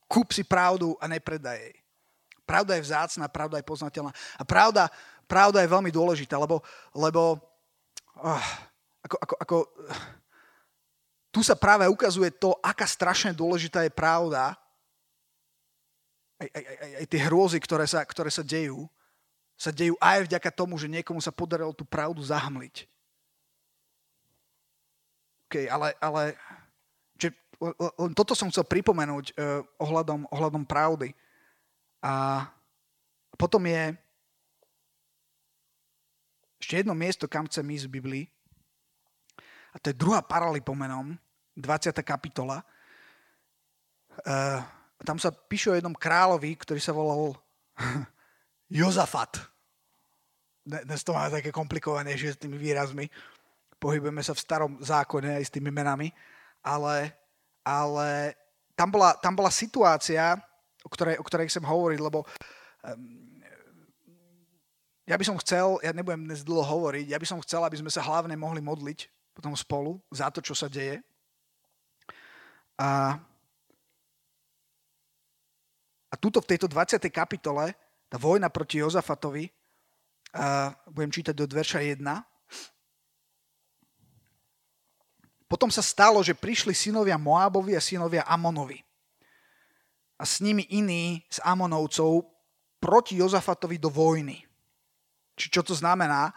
Kúp 0.10 0.32
si 0.32 0.46
pravdu 0.46 0.96
a 1.01 1.06
nepredaj 1.10 1.60
jej. 1.60 1.75
Pravda 2.46 2.78
je 2.78 2.86
vzácna, 2.86 3.25
pravda 3.28 3.58
je 3.60 3.66
poznateľná. 3.66 4.14
A 4.38 4.44
pravda, 4.46 4.94
pravda 5.25 5.66
je 5.66 5.74
veľmi 5.74 5.90
dôležitá, 5.90 6.38
lebo, 6.38 6.62
lebo 6.94 7.42
oh, 8.22 8.46
ako, 9.02 9.16
ako, 9.18 9.36
ako, 9.42 9.56
tu 11.34 11.44
sa 11.44 11.58
práve 11.58 11.90
ukazuje 11.90 12.32
to, 12.32 12.56
aká 12.64 12.88
strašne 12.88 13.36
dôležitá 13.36 13.84
je 13.84 13.92
pravda, 13.92 14.56
aj, 16.40 16.48
aj, 16.48 16.64
aj, 16.64 16.92
aj 17.02 17.06
tie 17.12 17.22
hrôzy, 17.28 17.58
ktoré 17.60 17.86
sa, 17.90 18.06
ktoré 18.06 18.30
sa 18.32 18.46
dejú, 18.46 18.88
sa 19.56 19.72
dejú 19.72 19.96
aj 20.00 20.28
vďaka 20.28 20.50
tomu, 20.52 20.75
že 20.75 20.92
niekomu 20.92 21.20
sa 21.24 21.32
podarilo 21.32 21.72
tú 21.72 21.88
pravdu 21.88 22.20
zahmliť. 22.20 22.88
OK, 25.48 25.56
ale, 25.72 25.96
ale 26.04 26.22
že, 27.16 27.32
toto 28.12 28.36
som 28.36 28.52
chcel 28.52 28.68
pripomenúť 28.68 29.32
uh, 29.32 29.64
ohľadom, 29.80 30.27
ohľadom 30.27 30.64
pravdy. 30.68 31.16
A 32.01 32.44
potom 33.36 33.64
je 33.68 33.96
ešte 36.60 36.81
jedno 36.81 36.98
miesto, 36.98 37.29
kam 37.29 37.46
chcem 37.46 37.64
ísť 37.64 37.86
v 37.88 37.96
Biblii. 38.00 38.25
A 39.75 39.79
to 39.79 39.92
je 39.92 40.00
druhá 40.00 40.24
paralipomenom, 40.24 41.14
20. 41.60 41.92
kapitola. 42.01 42.64
Uh, 44.24 44.64
tam 45.03 45.20
sa 45.20 45.29
píše 45.36 45.72
o 45.72 45.77
jednom 45.77 45.94
kráľovi, 45.94 46.55
ktorý 46.55 46.79
sa 46.79 46.96
volal 46.96 47.36
Jozafat. 48.72 49.44
Dnes 50.66 51.03
to 51.05 51.14
má 51.14 51.29
také 51.29 51.53
komplikovanejšie 51.53 52.34
s 52.34 52.42
tými 52.42 52.58
výrazmi 52.58 53.05
pohybujeme 53.86 54.24
sa 54.25 54.34
v 54.34 54.42
starom 54.44 54.72
zákone 54.81 55.38
aj 55.38 55.44
s 55.46 55.53
tými 55.53 55.70
menami, 55.70 56.10
ale, 56.66 57.14
ale 57.62 58.34
tam, 58.74 58.90
bola, 58.90 59.14
tam 59.20 59.38
bola 59.38 59.53
situácia, 59.53 60.40
o 60.86 60.90
ktorej, 60.90 61.18
o 61.18 61.26
ktorej 61.26 61.50
chcem 61.50 61.66
hovoriť, 61.66 62.00
lebo 62.00 62.22
um, 62.22 63.36
ja 65.10 65.18
by 65.18 65.26
som 65.26 65.42
chcel, 65.42 65.82
ja 65.82 65.90
nebudem 65.90 66.30
dnes 66.30 66.46
dlho 66.46 66.62
hovoriť, 66.62 67.10
ja 67.10 67.18
by 67.18 67.26
som 67.26 67.42
chcel, 67.42 67.66
aby 67.66 67.82
sme 67.82 67.90
sa 67.90 68.06
hlavne 68.06 68.38
mohli 68.38 68.62
modliť 68.62 69.10
potom 69.34 69.58
spolu 69.58 69.98
za 70.14 70.30
to, 70.30 70.40
čo 70.40 70.54
sa 70.54 70.70
deje. 70.70 71.02
A, 72.78 73.18
a 76.10 76.16
tuto 76.16 76.40
v 76.40 76.50
tejto 76.54 76.70
20. 76.70 77.02
kapitole, 77.10 77.74
tá 78.08 78.16
vojna 78.22 78.48
proti 78.54 78.80
Jozafatovi, 78.80 79.50
a 80.36 80.72
budem 80.92 81.12
čítať 81.12 81.34
do 81.36 81.48
verša 81.48 81.80
1, 81.82 82.02
Potom 85.46 85.70
sa 85.70 85.86
stalo, 85.86 86.26
že 86.26 86.34
prišli 86.34 86.74
synovia 86.74 87.22
Moábovi 87.22 87.78
a 87.78 87.82
synovia 87.82 88.26
Amonovi. 88.26 88.82
A 90.16 90.24
s 90.24 90.40
nimi 90.40 90.64
iní 90.72 91.24
z 91.28 91.44
Amonovcov 91.44 92.24
proti 92.80 93.20
Jozafatovi 93.20 93.78
do 93.82 93.92
vojny. 93.92 94.40
Či 95.36 95.51
čo 95.51 95.62
to 95.66 95.75
znamená? 95.75 96.32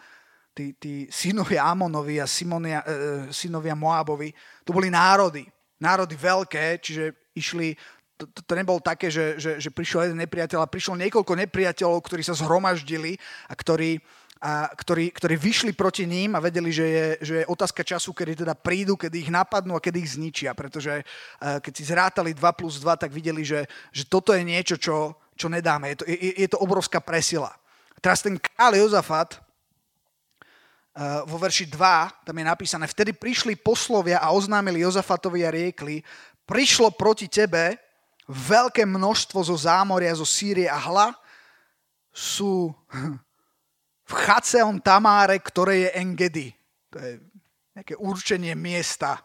Tí, 0.50 0.74
tí 0.74 1.06
synovia 1.06 1.70
Amonovi 1.70 2.18
a 2.18 2.26
Simonia, 2.26 2.82
e, 2.82 3.30
synovia 3.30 3.78
Moábovi, 3.78 4.34
to 4.66 4.74
boli 4.74 4.90
národy. 4.90 5.46
Národy 5.78 6.18
veľké, 6.18 6.82
čiže 6.82 7.30
išli 7.38 7.78
to, 8.18 8.26
to, 8.34 8.40
to 8.42 8.52
nebolo 8.58 8.82
také, 8.82 9.06
že, 9.14 9.38
že, 9.38 9.62
že 9.62 9.70
prišiel 9.70 10.10
jeden 10.10 10.18
nepriateľ 10.18 10.66
a 10.66 10.72
prišlo 10.72 10.98
niekoľko 10.98 11.38
nepriateľov, 11.46 12.02
ktorí 12.02 12.26
sa 12.26 12.34
zhromaždili 12.34 13.14
a 13.46 13.54
ktorí, 13.54 14.02
a 14.38 14.70
ktorí, 14.70 15.10
ktorí 15.10 15.34
vyšli 15.34 15.72
proti 15.74 16.06
ním 16.06 16.38
a 16.38 16.42
vedeli, 16.42 16.70
že 16.70 16.86
je, 16.86 17.06
že 17.26 17.34
je 17.42 17.50
otázka 17.50 17.82
času, 17.82 18.14
kedy 18.14 18.46
teda 18.46 18.54
prídu, 18.54 18.94
kedy 18.94 19.26
ich 19.26 19.34
napadnú 19.34 19.74
a 19.74 19.82
kedy 19.82 19.98
ich 19.98 20.14
zničia. 20.14 20.54
Pretože 20.54 21.02
uh, 21.02 21.58
keď 21.58 21.72
si 21.74 21.84
zrátali 21.84 22.30
2 22.30 22.38
plus 22.54 22.78
2, 22.78 23.02
tak 23.02 23.10
videli, 23.10 23.42
že, 23.42 23.66
že 23.90 24.06
toto 24.06 24.30
je 24.30 24.46
niečo, 24.46 24.78
čo, 24.78 25.18
čo 25.34 25.50
nedáme. 25.50 25.90
Je 25.90 25.96
to, 25.98 26.04
je, 26.06 26.32
je 26.38 26.48
to 26.54 26.62
obrovská 26.62 27.02
presila. 27.02 27.50
Teraz 27.98 28.22
ten 28.22 28.38
kráľ 28.38 28.78
Jozafat 28.78 29.42
uh, 30.94 31.26
vo 31.26 31.34
verši 31.42 31.66
2, 31.66 32.22
tam 32.22 32.36
je 32.38 32.46
napísané, 32.46 32.86
vtedy 32.86 33.10
prišli 33.18 33.58
poslovia 33.58 34.22
a 34.22 34.30
oznámili 34.30 34.86
Jozafatovi 34.86 35.42
a 35.42 35.50
riekli, 35.50 36.06
prišlo 36.46 36.94
proti 36.94 37.26
tebe 37.26 37.74
veľké 38.30 38.86
množstvo 38.86 39.40
zo 39.42 39.56
zámoria, 39.58 40.14
zo 40.14 40.22
Sýrie 40.22 40.70
a 40.70 40.78
hla, 40.78 41.10
sú 42.14 42.70
v 44.08 44.12
Chaceon 44.16 44.80
Tamáre, 44.80 45.36
ktoré 45.44 45.84
je 45.84 45.90
Engedy. 46.00 46.46
To 46.88 46.96
je 46.96 47.20
nejaké 47.76 47.94
určenie 48.00 48.56
miesta. 48.56 49.20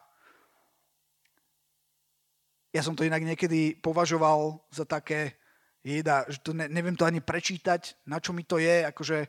Ja 2.75 2.83
som 2.83 2.91
to 2.91 3.07
inak 3.07 3.23
niekedy 3.23 3.79
považoval 3.79 4.59
za 4.73 4.83
také 4.83 5.39
jeda, 5.85 6.27
že 6.27 6.43
to 6.43 6.51
ne, 6.51 6.67
neviem 6.67 6.95
to 6.99 7.07
ani 7.07 7.23
prečítať, 7.23 8.03
na 8.07 8.19
čo 8.19 8.35
mi 8.35 8.43
to 8.43 8.59
je, 8.59 8.87
akože, 8.87 9.19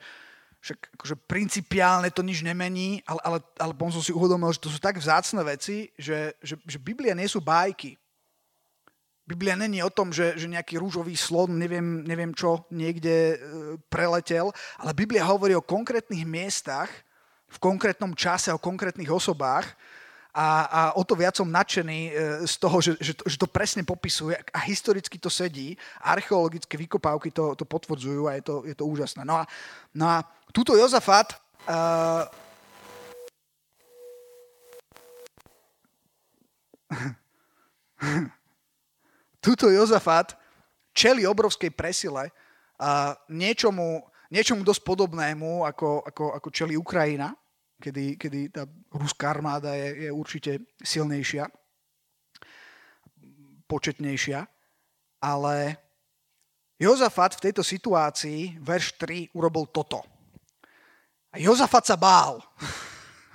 však, 0.58 0.78
akože 0.98 1.14
principiálne 1.28 2.08
to 2.10 2.24
nič 2.24 2.40
nemení, 2.42 3.02
ale, 3.04 3.20
ale, 3.22 3.38
ale 3.58 3.72
potom 3.74 4.00
som 4.00 4.02
si 4.02 4.14
uvedomil, 4.14 4.54
že 4.54 4.62
to 4.62 4.72
sú 4.72 4.78
tak 4.80 4.96
vzácne 4.98 5.42
veci, 5.44 5.92
že, 5.98 6.34
že, 6.40 6.56
že 6.64 6.78
Biblia 6.80 7.12
nie 7.12 7.28
sú 7.28 7.42
bájky. 7.42 7.98
Biblia 9.24 9.56
není 9.56 9.80
o 9.80 9.88
tom, 9.88 10.12
že, 10.12 10.36
že 10.36 10.44
nejaký 10.52 10.76
rúžový 10.76 11.16
slon, 11.16 11.56
neviem, 11.56 12.04
neviem 12.04 12.36
čo, 12.36 12.68
niekde 12.68 13.32
e, 13.32 13.36
preletel, 13.88 14.52
ale 14.76 14.92
Biblia 14.92 15.24
hovorí 15.24 15.56
o 15.56 15.64
konkrétnych 15.64 16.28
miestach, 16.28 16.92
v 17.48 17.58
konkrétnom 17.62 18.12
čase, 18.12 18.52
o 18.52 18.60
konkrétnych 18.60 19.08
osobách 19.08 19.64
a, 20.34 20.66
a 20.66 20.80
o 20.98 21.06
to 21.06 21.16
viac 21.16 21.40
som 21.40 21.48
nadšený 21.48 22.00
e, 22.10 22.12
z 22.44 22.54
toho, 22.60 22.76
že, 22.84 23.00
že, 23.00 23.16
to, 23.16 23.24
že 23.24 23.36
to 23.40 23.48
presne 23.48 23.80
popisuje 23.80 24.36
a 24.36 24.60
historicky 24.68 25.16
to 25.16 25.32
sedí, 25.32 25.72
archeologické 26.04 26.76
vykopávky 26.76 27.32
to, 27.32 27.56
to 27.56 27.64
potvrdzujú 27.64 28.28
a 28.28 28.36
je 28.36 28.42
to, 28.44 28.54
je 28.68 28.74
to 28.76 28.84
úžasné. 28.84 29.24
No 29.24 29.40
a, 29.40 29.48
no 29.96 30.04
a 30.04 30.20
túto 30.52 30.76
Jozafat 30.76 31.32
uh, 31.64 32.28
Tuto 39.44 39.68
Jozafat 39.68 40.40
čeli 40.96 41.28
obrovskej 41.28 41.68
presile 41.76 42.32
a 42.80 43.12
niečomu, 43.28 44.00
niečomu 44.32 44.64
dosť 44.64 44.80
podobnému, 44.80 45.68
ako, 45.68 46.00
ako, 46.00 46.24
ako 46.40 46.48
čeli 46.48 46.80
Ukrajina, 46.80 47.36
kedy, 47.76 48.16
kedy 48.16 48.40
tá 48.48 48.64
ruská 48.88 49.36
armáda 49.36 49.76
je, 49.76 50.08
je 50.08 50.10
určite 50.16 50.52
silnejšia, 50.80 51.44
početnejšia, 53.68 54.48
ale 55.20 55.76
Jozafat 56.80 57.36
v 57.36 57.44
tejto 57.44 57.60
situácii, 57.60 58.56
verš 58.64 58.96
3, 58.96 59.36
urobil 59.36 59.68
toto. 59.68 60.00
A 61.28 61.36
Jozafat 61.36 61.84
sa 61.84 62.00
bál. 62.00 62.40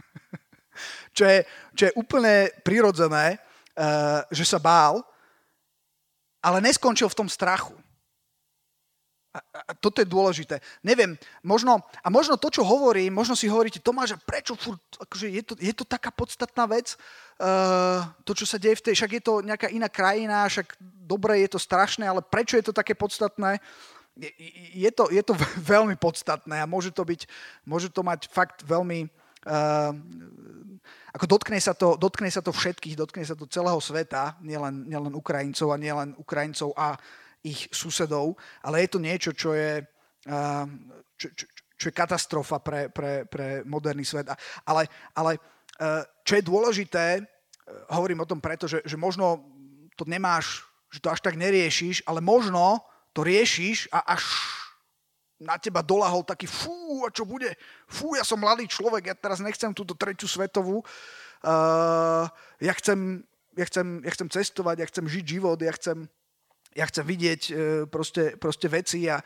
čo, 1.17 1.21
je, 1.29 1.45
čo 1.77 1.83
je 1.85 1.93
úplne 1.93 2.49
prirodzené, 2.65 3.37
uh, 3.77 4.25
že 4.33 4.41
sa 4.41 4.57
bál, 4.57 5.05
ale 6.39 6.63
neskončil 6.63 7.07
v 7.11 7.17
tom 7.23 7.29
strachu. 7.29 7.75
A, 9.29 9.39
a 9.61 9.71
toto 9.77 10.01
je 10.01 10.09
dôležité. 10.09 10.57
Neviem, 10.81 11.13
možno, 11.45 11.85
a 12.01 12.07
možno 12.09 12.33
to, 12.33 12.49
čo 12.49 12.65
hovorím, 12.65 13.13
možno 13.13 13.37
si 13.37 13.45
hovoríte, 13.45 13.77
Tomáš, 13.77 14.17
prečo 14.25 14.57
furt, 14.57 14.81
akože 14.97 15.29
je, 15.29 15.43
to, 15.45 15.53
je 15.61 15.69
to 15.69 15.85
taká 15.85 16.09
podstatná 16.09 16.65
vec, 16.65 16.97
uh, 17.37 18.09
to, 18.25 18.33
čo 18.33 18.49
sa 18.49 18.57
deje 18.57 18.81
v 18.81 18.85
tej, 18.89 18.93
však 18.97 19.11
je 19.21 19.23
to 19.23 19.33
nejaká 19.45 19.69
iná 19.69 19.85
krajina, 19.85 20.49
však 20.49 20.73
dobre, 20.81 21.45
je 21.45 21.53
to 21.53 21.61
strašné, 21.61 22.09
ale 22.09 22.25
prečo 22.25 22.57
je 22.57 22.65
to 22.65 22.73
také 22.73 22.97
podstatné? 22.97 23.61
Je, 24.17 24.33
je, 24.73 24.89
to, 24.89 25.13
je 25.13 25.21
to 25.21 25.37
veľmi 25.77 25.93
podstatné 25.93 26.65
a 26.65 26.69
môže 26.69 26.89
to 26.89 27.05
byť, 27.05 27.29
môže 27.69 27.93
to 27.93 28.01
mať 28.01 28.33
fakt 28.33 28.65
veľmi, 28.65 29.13
ako 31.09 31.25
dotkne 31.25 31.59
sa, 31.63 31.73
to, 31.73 31.95
dotkne 31.95 32.27
sa 32.27 32.43
to 32.43 32.51
všetkých, 32.51 32.99
dotkne 32.99 33.23
sa 33.23 33.33
to 33.33 33.47
celého 33.47 33.79
sveta, 33.79 34.35
nielen, 34.43 34.85
nielen 34.85 35.15
Ukrajincov 35.15 35.73
a 35.73 35.81
nielen 35.81 36.13
Ukrajincov 36.19 36.75
a 36.75 36.99
ich 37.39 37.71
susedov, 37.71 38.35
ale 38.61 38.83
je 38.83 38.89
to 38.91 38.99
niečo, 38.99 39.31
čo 39.31 39.55
je, 39.55 39.79
čo, 41.15 41.27
čo, 41.31 41.45
čo 41.79 41.85
je 41.87 41.95
katastrofa 41.95 42.59
pre, 42.59 42.91
pre, 42.91 43.23
pre 43.23 43.63
moderný 43.63 44.03
svet. 44.03 44.27
Ale, 44.67 44.91
ale 45.15 45.39
čo 46.27 46.33
je 46.35 46.43
dôležité, 46.43 47.23
hovorím 47.95 48.27
o 48.27 48.29
tom 48.29 48.43
preto, 48.43 48.67
že, 48.67 48.83
že 48.83 48.99
možno 48.99 49.39
to 49.95 50.03
nemáš, 50.03 50.67
že 50.91 50.99
to 50.99 51.11
až 51.11 51.23
tak 51.23 51.39
neriešiš, 51.39 52.03
ale 52.03 52.19
možno 52.19 52.83
to 53.15 53.23
riešiš 53.23 53.87
a 53.93 54.15
až 54.15 54.23
na 55.39 55.55
teba 55.55 55.79
dolahol 55.79 56.27
taký 56.27 56.45
fú, 56.45 57.07
a 57.07 57.09
čo 57.09 57.23
bude? 57.23 57.55
Fú, 57.87 58.13
ja 58.19 58.27
som 58.27 58.37
mladý 58.37 58.67
človek, 58.67 59.09
ja 59.09 59.15
teraz 59.15 59.39
nechcem 59.39 59.71
túto 59.71 59.95
tretiu 59.95 60.27
svetovú. 60.27 60.83
Uh, 61.39 62.27
ja, 62.59 62.75
chcem, 62.75 63.23
ja, 63.55 63.65
chcem, 63.65 64.03
ja 64.03 64.11
chcem 64.11 64.27
cestovať, 64.27 64.75
ja 64.83 64.89
chcem 64.91 65.05
žiť 65.07 65.25
život, 65.39 65.55
ja 65.63 65.71
chcem, 65.71 66.03
ja 66.75 66.85
chcem 66.85 67.01
vidieť 67.01 67.41
e, 67.49 67.53
proste, 67.89 68.37
proste 68.37 68.69
veci 68.69 69.09
a, 69.09 69.17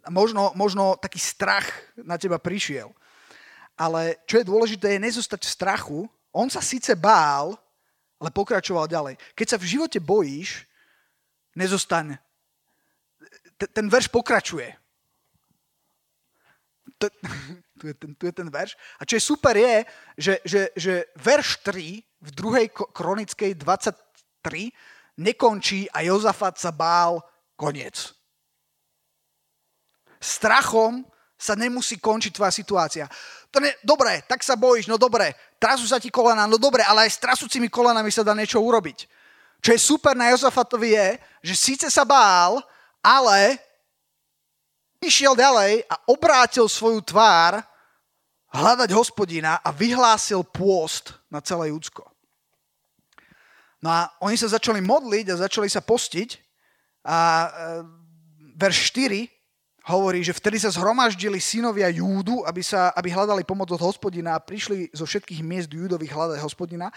a 0.00 0.08
možno, 0.08 0.56
možno 0.56 0.96
taký 0.96 1.20
strach 1.20 1.68
na 2.00 2.16
teba 2.16 2.40
prišiel. 2.40 2.88
Ale 3.76 4.22
čo 4.24 4.40
je 4.40 4.48
dôležité, 4.48 4.96
je 4.96 5.06
nezostať 5.06 5.44
v 5.44 5.54
strachu. 5.54 6.00
On 6.32 6.48
sa 6.48 6.64
síce 6.64 6.94
bál, 6.96 7.58
ale 8.16 8.30
pokračoval 8.30 8.88
ďalej. 8.88 9.18
Keď 9.34 9.46
sa 9.50 9.58
v 9.60 9.68
živote 9.68 9.98
bojíš, 9.98 10.64
nezostaň. 11.58 12.16
Ten 13.58 13.86
verš 13.88 14.10
pokračuje. 14.10 14.74
To, 16.98 17.06
tu, 17.78 17.84
je 17.86 17.94
ten, 17.94 18.10
tu 18.14 18.26
je 18.26 18.34
ten 18.34 18.48
verš. 18.50 18.76
A 18.98 19.04
čo 19.04 19.16
je 19.16 19.22
super 19.22 19.54
je, 19.56 19.84
že, 20.18 20.34
že, 20.44 20.62
že 20.76 20.92
verš 21.18 21.62
3 21.66 22.02
v 22.02 22.30
druhej 22.32 22.66
kronickej 22.72 23.54
23 23.60 24.72
nekončí 25.20 25.86
a 25.92 26.02
Jozafat 26.02 26.58
sa 26.58 26.74
bál, 26.74 27.22
koniec. 27.54 28.14
Strachom 30.18 31.04
sa 31.36 31.52
nemusí 31.52 32.00
končiť 32.00 32.32
tvoja 32.32 32.50
situácia. 32.50 33.04
To 33.52 33.60
ne, 33.60 33.76
dobre, 33.84 34.24
tak 34.26 34.40
sa 34.40 34.56
bojíš, 34.56 34.88
no 34.88 34.96
dobre, 34.96 35.36
trasú 35.60 35.84
sa 35.84 36.00
ti 36.00 36.08
kolena, 36.08 36.48
no 36.48 36.56
dobre, 36.56 36.82
ale 36.82 37.06
aj 37.06 37.14
s 37.14 37.22
trasúcimi 37.22 37.68
kolenami 37.68 38.08
sa 38.08 38.26
dá 38.26 38.32
niečo 38.32 38.58
urobiť. 38.58 39.06
Čo 39.60 39.70
je 39.70 39.80
super 39.80 40.16
na 40.16 40.32
Jozafatovi 40.32 40.96
je, 40.96 41.08
že 41.52 41.54
síce 41.54 41.86
sa 41.92 42.02
bál, 42.02 42.58
ale 43.04 43.60
išiel 45.04 45.36
ďalej 45.36 45.84
a 45.84 45.94
obrátil 46.08 46.64
svoju 46.64 47.04
tvár 47.04 47.60
hľadať 48.48 48.90
hospodina 48.96 49.60
a 49.60 49.68
vyhlásil 49.68 50.40
pôst 50.40 51.12
na 51.28 51.44
celé 51.44 51.68
Judsko. 51.68 52.08
No 53.84 53.92
a 53.92 54.08
oni 54.24 54.40
sa 54.40 54.48
začali 54.48 54.80
modliť 54.80 55.28
a 55.28 55.42
začali 55.44 55.68
sa 55.68 55.84
postiť 55.84 56.40
a 57.04 57.18
e, 57.20 57.48
verš 58.56 58.96
4 58.96 59.28
hovorí, 59.84 60.24
že 60.24 60.32
vtedy 60.32 60.56
sa 60.56 60.72
zhromaždili 60.72 61.36
synovia 61.36 61.92
Júdu, 61.92 62.40
aby, 62.48 62.64
sa, 62.64 62.96
aby 62.96 63.12
hľadali 63.12 63.44
pomoc 63.44 63.68
od 63.68 63.84
hospodina 63.84 64.32
a 64.32 64.40
prišli 64.40 64.88
zo 64.96 65.04
všetkých 65.04 65.44
miest 65.44 65.68
Júdových 65.68 66.16
hľadať 66.16 66.40
hospodina. 66.40 66.88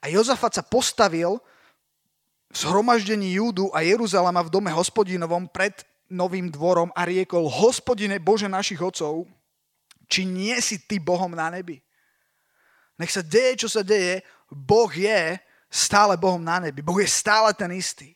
A 0.00 0.08
Jozafat 0.08 0.56
sa 0.56 0.64
postavil 0.64 1.36
zhromaždení 2.52 3.40
Júdu 3.40 3.72
a 3.72 3.80
Jeruzalema 3.80 4.44
v 4.44 4.52
dome 4.52 4.70
hospodinovom 4.70 5.48
pred 5.48 5.72
novým 6.12 6.52
dvorom 6.52 6.92
a 6.92 7.08
riekol, 7.08 7.48
hospodine 7.48 8.20
Bože 8.20 8.46
našich 8.46 8.78
otcov, 8.78 9.24
či 10.06 10.28
nie 10.28 10.52
si 10.60 10.76
ty 10.84 11.00
Bohom 11.00 11.32
na 11.32 11.48
nebi? 11.48 11.80
Nech 13.00 13.08
sa 13.08 13.24
deje, 13.24 13.64
čo 13.64 13.68
sa 13.72 13.80
deje, 13.80 14.20
Boh 14.52 14.92
je 14.92 15.40
stále 15.72 16.20
Bohom 16.20 16.44
na 16.44 16.60
nebi. 16.60 16.84
Boh 16.84 17.00
je 17.00 17.08
stále 17.08 17.56
ten 17.56 17.72
istý. 17.72 18.12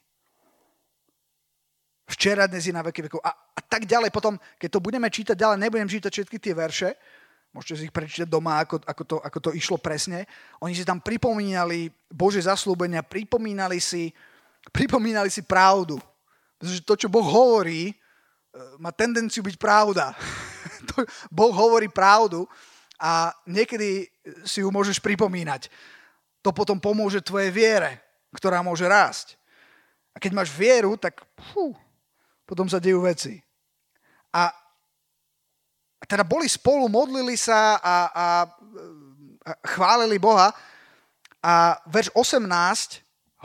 Včera, 2.07 2.47
dnes 2.47 2.69
je 2.69 2.77
na 2.77 2.85
veky 2.87 3.09
vekov. 3.09 3.19
A, 3.25 3.35
a 3.35 3.61
tak 3.65 3.89
ďalej. 3.89 4.15
Potom, 4.15 4.39
keď 4.61 4.79
to 4.79 4.85
budeme 4.85 5.09
čítať 5.11 5.35
ďalej, 5.35 5.59
nebudem 5.59 5.91
čítať 5.91 6.13
všetky 6.13 6.39
tie 6.39 6.55
verše, 6.55 6.95
môžete 7.57 7.75
si 7.81 7.85
ich 7.89 7.95
prečítať 7.97 8.29
doma, 8.29 8.61
ako, 8.61 8.85
ako, 8.85 9.03
to, 9.09 9.17
ako 9.25 9.39
to 9.41 9.51
išlo 9.57 9.81
presne. 9.81 10.29
Oni 10.61 10.77
si 10.77 10.85
tam 10.85 11.01
pripomínali 11.01 11.89
Bože 12.13 12.45
zaslúbenia, 12.45 13.01
pripomínali 13.01 13.81
si, 13.81 14.13
pripomínali 14.69 15.33
si 15.33 15.41
pravdu. 15.41 15.97
Pretože 16.61 16.85
to, 16.85 16.95
čo 17.01 17.09
Boh 17.09 17.25
hovorí, 17.25 17.89
e, 17.89 17.95
má 18.77 18.93
tendenciu 18.93 19.41
byť 19.41 19.57
pravda. 19.57 20.13
boh 21.37 21.53
hovorí 21.57 21.89
pravdu 21.89 22.45
a 23.01 23.33
niekedy 23.49 24.05
si 24.45 24.61
ju 24.61 24.69
môžeš 24.69 25.01
pripomínať 25.01 25.73
to 26.47 26.55
potom 26.55 26.79
pomôže 26.79 27.27
tvojej 27.27 27.51
viere, 27.51 27.99
ktorá 28.31 28.63
môže 28.63 28.87
rásť. 28.87 29.35
A 30.15 30.23
keď 30.23 30.31
máš 30.31 30.55
vieru, 30.55 30.95
tak 30.95 31.27
fú, 31.51 31.75
potom 32.47 32.71
sa 32.71 32.79
dejú 32.79 33.03
veci. 33.03 33.43
A, 34.31 34.55
teda 36.05 36.21
boli 36.21 36.45
spolu, 36.45 36.93
modlili 36.93 37.41
sa 37.41 37.81
a, 37.81 37.81
a, 37.81 37.97
a 38.13 38.27
chválili 39.73 40.21
Boha. 40.21 40.53
A 41.41 41.81
verš 41.89 42.13
18 42.13 42.45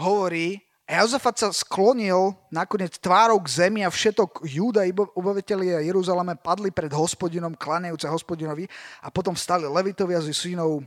hovorí, 0.01 0.59
a 0.91 0.99
Jozafat 0.99 1.39
sa 1.39 1.47
sklonil 1.55 2.35
nakoniec 2.51 2.99
tvárou 2.99 3.39
k 3.39 3.63
zemi 3.63 3.79
a 3.79 3.87
všetok 3.87 4.43
Júda 4.43 4.83
i 4.83 4.91
obyvateľia 4.91 5.79
Jeruzaleme 5.87 6.35
padli 6.35 6.67
pred 6.67 6.91
hospodinom, 6.91 7.55
klanejúce 7.55 8.11
hospodinovi 8.11 8.67
a 8.99 9.07
potom 9.07 9.31
stali 9.31 9.63
levitovia 9.71 10.19
z 10.19 10.35
synov 10.35 10.83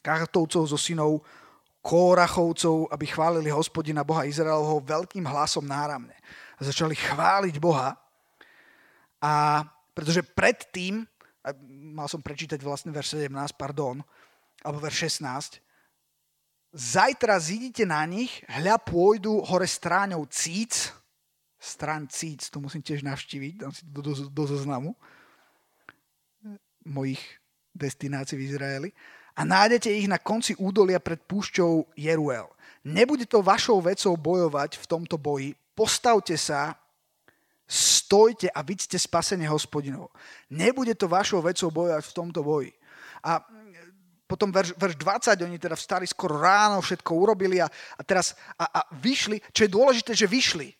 Kahatovcov 0.00 0.72
zo 0.72 0.80
synov 0.80 1.20
Kórachovcov, 1.84 2.88
aby 2.88 3.04
chválili 3.08 3.52
hospodina 3.52 4.00
Boha 4.00 4.24
Izraelho 4.24 4.80
veľkým 4.80 5.24
hlasom 5.28 5.68
náramne. 5.68 6.16
A 6.56 6.64
začali 6.64 6.96
chváliť 6.96 7.60
Boha. 7.60 7.96
A 9.20 9.64
pretože 10.00 10.24
predtým, 10.24 11.04
mal 11.92 12.08
som 12.08 12.24
prečítať 12.24 12.56
vlastne 12.64 12.88
verš 12.88 13.20
17, 13.20 13.52
pardon, 13.52 14.00
alebo 14.64 14.80
verš 14.80 15.12
16, 15.12 15.60
zajtra 16.72 17.36
zidíte 17.36 17.84
na 17.84 18.00
nich, 18.08 18.40
hľa 18.48 18.80
pôjdu 18.80 19.44
hore 19.44 19.68
stráňou 19.68 20.24
Cíc, 20.32 20.88
strán 21.60 22.08
Cíc, 22.08 22.48
to 22.48 22.64
musím 22.64 22.80
tiež 22.80 23.04
navštíviť, 23.04 23.52
dám 23.60 23.76
si 23.76 23.84
to 23.84 24.00
do, 24.00 24.00
do, 24.08 24.12
do 24.32 24.44
zoznamu 24.48 24.96
mojich 26.88 27.20
destinácií 27.76 28.40
v 28.40 28.46
Izraeli 28.56 28.90
a 29.36 29.44
nájdete 29.44 29.92
ich 29.92 30.08
na 30.08 30.16
konci 30.16 30.56
údolia 30.56 30.96
pred 30.96 31.20
púšťou 31.28 31.92
Jeruel. 31.92 32.48
Nebude 32.88 33.28
to 33.28 33.44
vašou 33.44 33.84
vecou 33.84 34.16
bojovať 34.16 34.80
v 34.80 34.84
tomto 34.88 35.20
boji. 35.20 35.52
Postavte 35.76 36.40
sa, 36.40 36.72
stojte 37.70 38.50
a 38.50 38.66
vidíte 38.66 38.98
spasenie 38.98 39.46
hospodinov. 39.46 40.10
Nebude 40.50 40.98
to 40.98 41.06
vašou 41.06 41.38
vecou 41.38 41.70
bojovať 41.70 42.02
v 42.02 42.16
tomto 42.18 42.42
boji. 42.42 42.74
A 43.22 43.38
potom 44.26 44.50
verš, 44.50 44.74
verš 44.74 44.94
20, 44.98 45.46
oni 45.46 45.58
teda 45.58 45.78
vstali 45.78 46.06
skoro 46.06 46.38
ráno, 46.38 46.82
všetko 46.82 47.10
urobili 47.14 47.62
a, 47.62 47.70
a 47.70 48.02
teraz 48.02 48.34
a, 48.58 48.66
a 48.66 48.80
vyšli. 48.98 49.38
Čo 49.54 49.66
je 49.66 49.70
dôležité, 49.70 50.10
že 50.18 50.26
vyšli. 50.26 50.74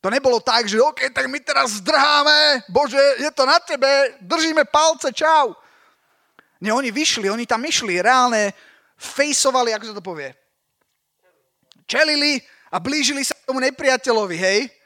To 0.00 0.08
nebolo 0.08 0.40
tak, 0.40 0.64
že 0.64 0.80
OK, 0.80 1.12
tak 1.12 1.26
my 1.28 1.40
teraz 1.42 1.82
zdrháme, 1.82 2.64
Bože, 2.70 3.00
je 3.18 3.30
to 3.34 3.44
na 3.44 3.58
tebe, 3.58 3.88
držíme 4.22 4.64
palce, 4.64 5.10
čau. 5.12 5.52
Nie, 6.62 6.72
oni 6.72 6.94
vyšli, 6.94 7.26
oni 7.26 7.44
tam 7.44 7.66
išli, 7.66 7.98
reálne 7.98 8.54
fejsovali, 8.94 9.74
ako 9.74 9.84
sa 9.90 9.96
to 9.98 10.04
povie. 10.04 10.30
Čelili 11.88 12.38
a 12.70 12.78
blížili 12.78 13.26
sa 13.26 13.34
k 13.34 13.48
tomu 13.48 13.58
nepriateľovi, 13.58 14.36
hej? 14.38 14.77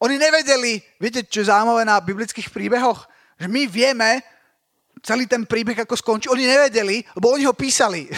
Oni 0.00 0.16
nevedeli, 0.16 0.80
viete, 0.96 1.20
čo 1.28 1.44
je 1.44 1.50
zaujímavé 1.52 1.84
na 1.84 2.00
biblických 2.00 2.48
príbehoch? 2.48 3.04
Že 3.36 3.48
my 3.52 3.62
vieme 3.68 4.24
celý 5.04 5.28
ten 5.28 5.44
príbeh, 5.44 5.76
ako 5.84 5.96
skončí. 5.96 6.28
Oni 6.32 6.48
nevedeli, 6.48 7.04
lebo 7.16 7.32
oni 7.36 7.44
ho 7.44 7.52
písali. 7.52 8.08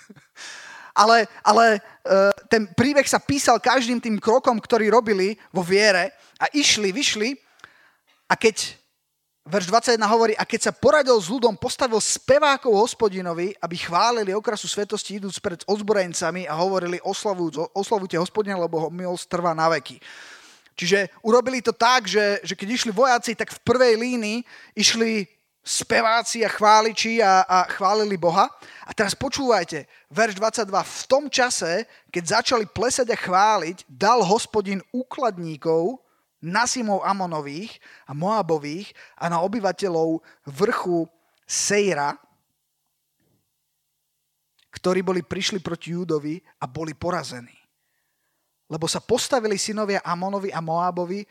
ale 1.02 1.30
ale 1.46 1.78
uh, 1.78 2.34
ten 2.50 2.66
príbeh 2.74 3.06
sa 3.06 3.22
písal 3.22 3.62
každým 3.62 4.02
tým 4.02 4.18
krokom, 4.18 4.58
ktorý 4.58 4.90
robili 4.90 5.38
vo 5.54 5.62
viere 5.62 6.10
a 6.42 6.50
išli, 6.50 6.90
vyšli 6.90 7.38
a 8.26 8.34
keď 8.34 8.78
verš 9.48 9.70
21 9.72 10.04
hovorí, 10.04 10.34
a 10.36 10.44
keď 10.44 10.68
sa 10.68 10.72
poradil 10.76 11.16
s 11.16 11.32
ľudom, 11.32 11.56
postavil 11.56 11.96
spevákov 12.02 12.74
hospodinovi, 12.74 13.56
aby 13.64 13.76
chválili 13.80 14.36
okrasu 14.36 14.68
svetosti, 14.68 15.16
idúc 15.16 15.40
pred 15.40 15.64
ozbrojencami 15.64 16.44
a 16.44 16.52
hovorili, 16.60 17.00
oslavujte 17.72 18.20
hospodina, 18.20 18.60
lebo 18.60 18.76
ho 18.76 18.88
milosť 18.92 19.24
trvá 19.24 19.56
na 19.56 19.72
veky. 19.72 19.96
Čiže 20.78 21.10
urobili 21.26 21.58
to 21.58 21.74
tak, 21.74 22.06
že, 22.06 22.38
že 22.46 22.54
keď 22.54 22.68
išli 22.70 22.92
vojaci, 22.94 23.34
tak 23.34 23.50
v 23.50 23.64
prvej 23.66 23.98
línii 23.98 24.46
išli 24.78 25.26
speváci 25.66 26.46
a 26.46 26.48
chváliči 26.48 27.18
a, 27.18 27.42
a 27.42 27.58
chválili 27.66 28.14
Boha. 28.14 28.46
A 28.86 28.94
teraz 28.94 29.18
počúvajte, 29.18 29.90
verš 30.06 30.38
22. 30.38 30.70
V 30.70 31.04
tom 31.10 31.24
čase, 31.26 31.82
keď 32.14 32.40
začali 32.40 32.64
plesať 32.70 33.10
a 33.10 33.18
chváliť, 33.18 33.90
dal 33.90 34.22
hospodin 34.22 34.78
úkladníkov, 34.94 35.98
Nasimov 36.38 37.02
Amonových 37.02 37.82
a 38.06 38.14
Moabových 38.14 38.94
a 39.18 39.26
na 39.26 39.42
obyvateľov 39.42 40.22
vrchu 40.46 41.10
Sejra, 41.42 42.14
ktorí 44.70 45.02
boli 45.02 45.26
prišli 45.26 45.58
proti 45.58 45.90
Júdovi 45.98 46.38
a 46.62 46.70
boli 46.70 46.94
porazení. 46.94 47.57
Lebo 48.68 48.84
sa 48.84 49.00
postavili 49.00 49.56
synovia 49.56 50.04
Amonovi 50.04 50.52
a 50.52 50.60
Moabovi 50.60 51.24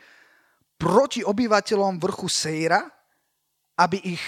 proti 0.78 1.22
obyvateľom 1.22 1.98
vrchu 1.98 2.26
Sejra, 2.26 2.82
aby 3.78 4.18
ich 4.18 4.24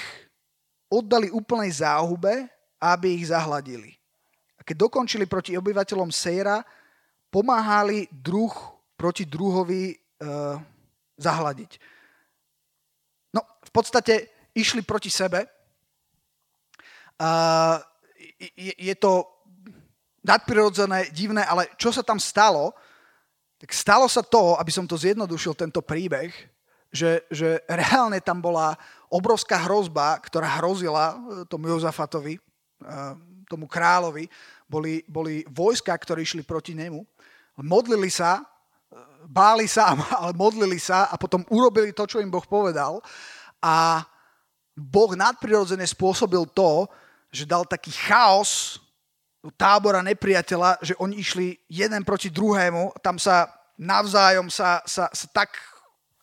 oddali 0.90 1.30
úplnej 1.30 1.70
záhube 1.70 2.46
a 2.78 2.94
aby 2.94 3.18
ich 3.18 3.30
zahladili. 3.30 3.94
A 4.58 4.66
keď 4.66 4.86
dokončili 4.86 5.26
proti 5.26 5.58
obyvateľom 5.58 6.10
Sejra, 6.10 6.62
pomáhali 7.30 8.10
druh 8.10 8.50
proti 8.98 9.26
druhovi 9.26 9.94
uh, 9.94 10.58
zahladiť. 11.18 11.70
No, 13.34 13.46
v 13.46 13.70
podstate 13.70 14.30
išli 14.54 14.82
proti 14.82 15.10
sebe. 15.10 15.46
Uh, 17.18 17.78
je, 18.58 18.74
je 18.74 18.94
to 18.98 19.30
nadprirodzené, 20.26 21.08
divné, 21.14 21.46
ale 21.46 21.70
čo 21.78 21.94
sa 21.94 22.02
tam 22.04 22.20
stalo, 22.20 22.74
tak 23.60 23.70
stalo 23.76 24.08
sa 24.08 24.24
to, 24.24 24.56
aby 24.56 24.72
som 24.72 24.88
to 24.88 24.96
zjednodušil, 24.96 25.52
tento 25.52 25.84
príbeh, 25.84 26.32
že, 26.88 27.22
že 27.28 27.60
reálne 27.68 28.18
tam 28.18 28.40
bola 28.40 28.74
obrovská 29.12 29.68
hrozba, 29.68 30.16
ktorá 30.24 30.58
hrozila 30.58 31.12
eh, 31.12 31.18
tomu 31.44 31.68
Jozafatovi, 31.68 32.40
eh, 32.40 33.14
tomu 33.46 33.68
kráľovi. 33.68 34.26
Boli, 34.64 35.04
boli 35.04 35.44
vojska, 35.50 35.92
ktoré 35.92 36.24
išli 36.24 36.46
proti 36.46 36.72
nemu. 36.72 37.02
Modlili 37.60 38.08
sa 38.08 38.40
báli 39.26 39.68
sa, 39.68 39.92
ale 40.20 40.32
modlili 40.34 40.80
sa 40.80 41.08
a 41.08 41.14
potom 41.20 41.44
urobili 41.52 41.92
to, 41.92 42.08
čo 42.08 42.22
im 42.22 42.32
Boh 42.32 42.44
povedal. 42.44 42.98
A 43.60 44.04
Boh 44.74 45.12
nadprirodzene 45.12 45.84
spôsobil 45.84 46.42
to, 46.56 46.88
že 47.30 47.46
dal 47.46 47.62
taký 47.68 47.92
chaos 47.92 48.80
tábora 49.56 50.04
nepriateľa, 50.04 50.84
že 50.84 50.94
oni 51.00 51.16
išli 51.16 51.56
jeden 51.68 52.04
proti 52.04 52.28
druhému, 52.28 53.00
tam 53.00 53.16
sa 53.16 53.48
navzájom 53.80 54.52
sa, 54.52 54.84
sa, 54.84 55.08
sa 55.08 55.26
tak 55.32 55.56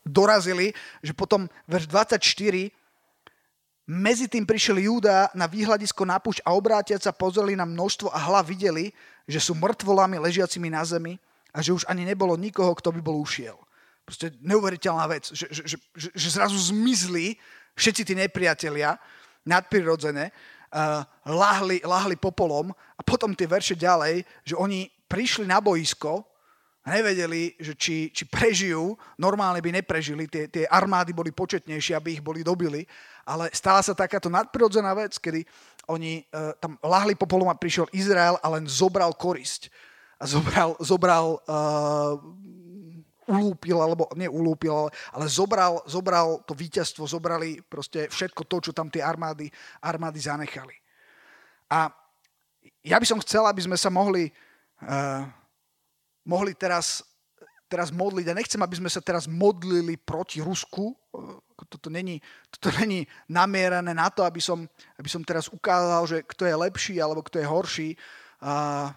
dorazili, 0.06 0.70
že 1.02 1.18
potom 1.18 1.50
verš 1.66 1.90
24 1.90 2.70
medzi 3.88 4.28
tým 4.28 4.44
prišiel 4.44 4.84
Júda 4.84 5.32
na 5.32 5.48
výhľadisko 5.48 6.04
na 6.04 6.20
púšť 6.20 6.44
a 6.44 6.54
obrátiac 6.54 7.00
sa 7.00 7.16
pozreli 7.16 7.56
na 7.56 7.64
množstvo 7.64 8.12
a 8.12 8.20
hlav 8.20 8.52
videli, 8.52 8.92
že 9.24 9.40
sú 9.40 9.56
mŕtvolami 9.56 10.20
ležiacimi 10.20 10.68
na 10.68 10.84
zemi 10.84 11.16
a 11.56 11.64
že 11.64 11.72
už 11.72 11.88
ani 11.88 12.04
nebolo 12.04 12.36
nikoho, 12.36 12.76
kto 12.76 12.92
by 12.92 13.00
bol 13.00 13.24
ušiel. 13.24 13.56
Proste 14.04 14.36
neuveriteľná 14.44 15.08
vec, 15.08 15.32
že, 15.32 15.48
že, 15.52 15.80
že, 15.96 16.08
že 16.12 16.30
zrazu 16.32 16.60
zmizli 16.60 17.40
všetci 17.80 18.02
tí 18.08 18.14
nepriatelia 18.16 19.00
nadprirodzené, 19.48 20.36
uh, 20.74 21.04
lahli, 21.28 21.80
lahli 21.84 22.16
popolom 22.20 22.72
a 22.72 23.02
potom 23.04 23.36
tie 23.36 23.48
verše 23.48 23.76
ďalej, 23.76 24.24
že 24.44 24.56
oni 24.56 24.88
prišli 25.08 25.48
na 25.48 25.64
boisko 25.64 26.26
a 26.88 26.96
nevedeli, 26.96 27.52
že 27.60 27.76
či, 27.76 28.08
či 28.16 28.24
prežijú, 28.24 28.96
normálne 29.20 29.60
by 29.60 29.76
neprežili, 29.76 30.24
tie, 30.32 30.48
tie 30.48 30.64
armády 30.72 31.12
boli 31.12 31.36
početnejšie, 31.36 32.00
aby 32.00 32.20
ich 32.20 32.24
boli 32.24 32.48
dobili, 32.48 32.88
ale 33.28 33.52
stala 33.52 33.84
sa 33.84 33.92
takáto 33.92 34.32
nadprirodzená 34.32 34.96
vec, 34.96 35.20
kedy 35.20 35.44
oni 35.92 36.24
uh, 36.32 36.56
tam 36.60 36.80
lahli 36.80 37.16
popolom 37.16 37.52
a 37.52 37.60
prišiel 37.60 37.92
Izrael 37.92 38.40
a 38.40 38.48
len 38.56 38.68
zobral 38.68 39.12
korisť 39.12 39.68
a 40.20 40.24
zobral, 40.28 40.80
zobral 40.80 41.40
uh, 41.44 42.18
ulúpil, 43.28 43.78
alebo 43.78 44.08
nie 44.16 44.32
ulúpil, 44.32 44.72
ale, 44.72 44.90
ale 45.12 45.26
zobral, 45.28 45.84
zobral 45.84 46.40
to 46.48 46.56
víťazstvo, 46.56 47.04
zobrali 47.04 47.60
proste 47.62 48.08
všetko 48.08 48.42
to, 48.48 48.58
čo 48.70 48.72
tam 48.72 48.88
tie 48.88 49.04
armády, 49.04 49.52
armády 49.84 50.20
zanechali. 50.24 50.74
A 51.68 51.92
ja 52.88 52.98
by 52.98 53.06
som 53.06 53.20
chcel, 53.20 53.44
aby 53.44 53.60
sme 53.60 53.76
sa 53.76 53.92
mohli, 53.92 54.32
uh, 54.88 55.28
mohli 56.24 56.56
teraz, 56.56 57.04
teraz 57.68 57.92
modliť. 57.92 58.32
A 58.32 58.38
nechcem, 58.40 58.62
aby 58.64 58.80
sme 58.80 58.88
sa 58.88 59.04
teraz 59.04 59.28
modlili 59.28 60.00
proti 60.00 60.40
Rusku. 60.40 60.96
Toto 61.68 61.92
není, 61.92 62.24
toto 62.48 62.72
není 62.80 63.04
namierané 63.28 63.92
na 63.92 64.08
to, 64.08 64.24
aby 64.24 64.40
som, 64.40 64.64
aby 64.96 65.10
som 65.12 65.20
teraz 65.20 65.52
ukázal, 65.52 66.08
že 66.08 66.18
kto 66.24 66.48
je 66.48 66.56
lepší 66.56 66.96
alebo 67.04 67.20
kto 67.28 67.44
je 67.44 67.48
horší. 67.48 67.90
Uh, 68.40 68.88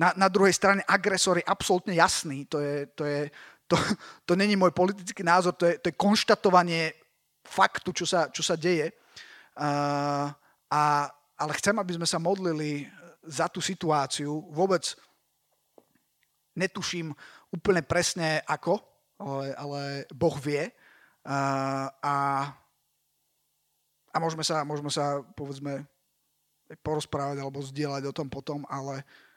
na, 0.00 0.16
na 0.16 0.28
druhej 0.32 0.56
strane 0.56 0.80
agresor 0.88 1.36
je 1.36 1.44
absolútne 1.44 1.92
jasný. 1.92 2.48
To, 2.48 2.56
je, 2.56 2.88
to, 2.96 3.04
je, 3.04 3.28
to, 3.68 3.76
to 4.24 4.32
není 4.32 4.56
môj 4.56 4.72
politický 4.72 5.20
názor, 5.20 5.52
to 5.52 5.68
je, 5.68 5.76
to 5.76 5.92
je 5.92 6.00
konštatovanie 6.00 6.96
faktu, 7.44 7.92
čo 7.92 8.08
sa, 8.08 8.32
čo 8.32 8.40
sa 8.40 8.56
deje. 8.56 8.88
Uh, 9.60 10.32
a, 10.72 10.82
ale 11.36 11.52
chcem, 11.60 11.76
aby 11.76 12.00
sme 12.00 12.08
sa 12.08 12.16
modlili 12.16 12.88
za 13.20 13.52
tú 13.52 13.60
situáciu. 13.60 14.48
Vôbec 14.48 14.88
netuším 16.56 17.12
úplne 17.52 17.84
presne 17.84 18.40
ako, 18.48 18.80
ale, 19.20 19.52
ale 19.52 19.80
Boh 20.16 20.36
vie. 20.40 20.64
Uh, 21.20 21.92
a, 22.00 22.16
a 24.08 24.16
môžeme 24.16 24.48
sa, 24.48 24.64
môžeme 24.64 24.88
sa, 24.88 25.20
povedzme, 25.36 25.84
porozprávať 26.80 27.44
alebo 27.44 27.60
zdieľať 27.60 28.08
o 28.08 28.16
tom 28.16 28.32
potom, 28.32 28.64
ale 28.70 29.04
uh, 29.04 29.29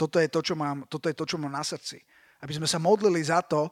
toto 0.00 0.16
je 0.16 0.32
to, 0.32 0.40
čo 0.40 0.56
mám, 0.56 0.88
toto 0.88 1.12
je 1.12 1.16
to, 1.16 1.28
čo 1.28 1.36
mám 1.36 1.52
na 1.52 1.60
srdci. 1.60 2.00
Aby 2.40 2.56
sme 2.56 2.64
sa 2.64 2.80
modlili 2.80 3.20
za 3.20 3.44
to, 3.44 3.68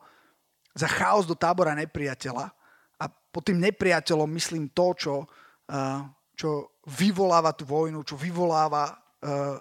za 0.76 0.84
chaos 0.84 1.24
do 1.24 1.32
tábora 1.32 1.72
nepriateľa 1.72 2.52
a 3.00 3.04
pod 3.08 3.42
tým 3.48 3.56
nepriateľom 3.64 4.28
myslím 4.36 4.68
to, 4.76 4.92
čo, 4.92 5.14
uh, 5.24 6.04
čo 6.36 6.76
vyvoláva 6.84 7.56
tú 7.56 7.64
vojnu, 7.64 8.04
čo 8.04 8.20
vyvoláva 8.20 8.92
uh, 8.92 9.56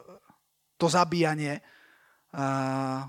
to 0.75 0.86
zabíjanie. 0.91 1.63
Uh, 2.36 3.08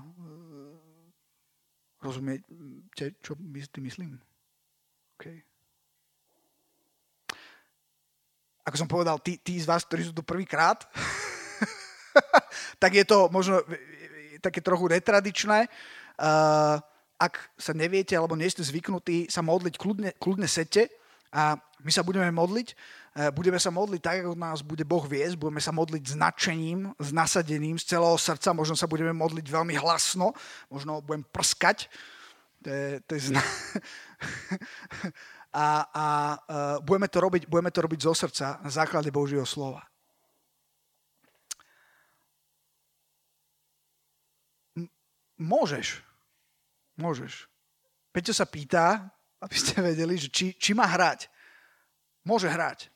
rozumiete, 1.99 3.19
čo 3.19 3.35
tým 3.35 3.83
myslím? 3.83 4.15
Okay. 5.19 5.43
Ako 8.63 8.75
som 8.79 8.87
povedal, 8.87 9.19
tí, 9.19 9.35
tí 9.35 9.59
z 9.59 9.67
vás, 9.67 9.83
ktorí 9.83 10.07
sú 10.07 10.15
tu 10.15 10.23
prvýkrát, 10.23 10.87
tak 12.83 12.91
je 12.95 13.05
to 13.05 13.27
možno 13.31 13.61
také 14.39 14.63
trochu 14.63 14.87
netradičné. 14.87 15.67
Uh, 16.19 16.79
ak 17.19 17.51
sa 17.59 17.75
neviete 17.75 18.15
alebo 18.15 18.39
nie 18.39 18.47
ste 18.47 18.63
zvyknutí 18.63 19.27
sa 19.27 19.43
modliť, 19.43 19.75
kľudne, 19.75 20.15
kľudne 20.15 20.47
sete 20.47 20.87
a 21.35 21.59
my 21.83 21.91
sa 21.91 22.03
budeme 22.03 22.31
modliť. 22.31 22.75
Budeme 23.35 23.59
sa 23.59 23.67
modliť 23.67 23.99
tak, 23.99 24.17
ako 24.23 24.39
nás 24.39 24.63
bude 24.63 24.87
Boh 24.87 25.03
viesť. 25.03 25.35
Budeme 25.35 25.59
sa 25.59 25.75
modliť 25.75 26.03
s 26.07 26.15
nadšením, 26.15 26.95
s 26.95 27.09
nasadením, 27.11 27.75
z 27.75 27.91
celého 27.91 28.15
srdca. 28.15 28.55
Možno 28.55 28.79
sa 28.79 28.87
budeme 28.87 29.11
modliť 29.11 29.43
veľmi 29.43 29.75
hlasno. 29.75 30.31
Možno 30.71 31.03
budem 31.03 31.27
prskať. 31.27 31.91
To 32.63 32.69
je, 32.71 32.87
to 33.03 33.11
je 33.19 33.21
zna... 33.33 33.43
a, 35.51 35.67
a 35.89 36.05
uh, 36.37 36.77
budeme, 36.79 37.11
to 37.11 37.19
robiť, 37.19 37.43
budeme 37.51 37.71
to 37.73 37.83
robiť 37.83 37.99
zo 38.05 38.13
srdca 38.15 38.63
na 38.63 38.71
základe 38.71 39.11
Božieho 39.11 39.43
slova. 39.43 39.88
Môžeš. 45.39 46.03
Môžeš. 46.99 47.47
Peťo 48.11 48.35
sa 48.35 48.43
pýta, 48.43 49.07
aby 49.39 49.55
ste 49.55 49.79
vedeli, 49.79 50.19
že 50.19 50.27
či, 50.27 50.51
či 50.53 50.75
má 50.75 50.83
hrať. 50.85 51.31
Môže 52.27 52.51
hrať. 52.51 52.91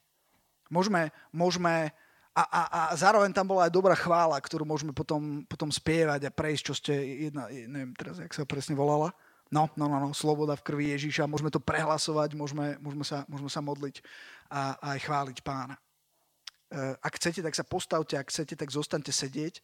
Môžeme, 0.68 1.10
môžeme 1.32 1.96
a, 2.34 2.44
a, 2.44 2.62
a 2.68 2.82
zároveň 2.98 3.30
tam 3.30 3.46
bola 3.46 3.70
aj 3.70 3.74
dobrá 3.74 3.94
chvála, 3.94 4.42
ktorú 4.42 4.66
môžeme 4.66 4.90
potom, 4.90 5.46
potom 5.46 5.70
spievať 5.70 6.28
a 6.28 6.34
prejsť, 6.34 6.64
čo 6.66 6.74
ste 6.74 6.94
jedna, 7.30 7.46
neviem 7.48 7.94
teraz, 7.94 8.18
jak 8.18 8.34
sa 8.34 8.44
presne 8.44 8.74
volala, 8.74 9.14
No, 9.54 9.70
no, 9.78 9.86
no, 9.86 10.02
no, 10.02 10.10
sloboda 10.18 10.58
v 10.58 10.66
krvi 10.66 10.86
Ježíša, 10.98 11.30
môžeme 11.30 11.54
to 11.54 11.62
prehlasovať, 11.62 12.34
môžeme, 12.34 12.74
môžeme, 12.82 13.06
sa, 13.06 13.22
môžeme 13.30 13.54
sa 13.54 13.62
modliť 13.62 14.02
a, 14.50 14.74
a 14.82 14.86
aj 14.98 15.00
chváliť 15.06 15.38
pána. 15.46 15.78
E, 15.78 16.98
ak 16.98 17.22
chcete, 17.22 17.46
tak 17.46 17.54
sa 17.54 17.62
postavte, 17.62 18.18
ak 18.18 18.34
chcete, 18.34 18.58
tak 18.58 18.74
zostaňte 18.74 19.14
sedieť. 19.14 19.62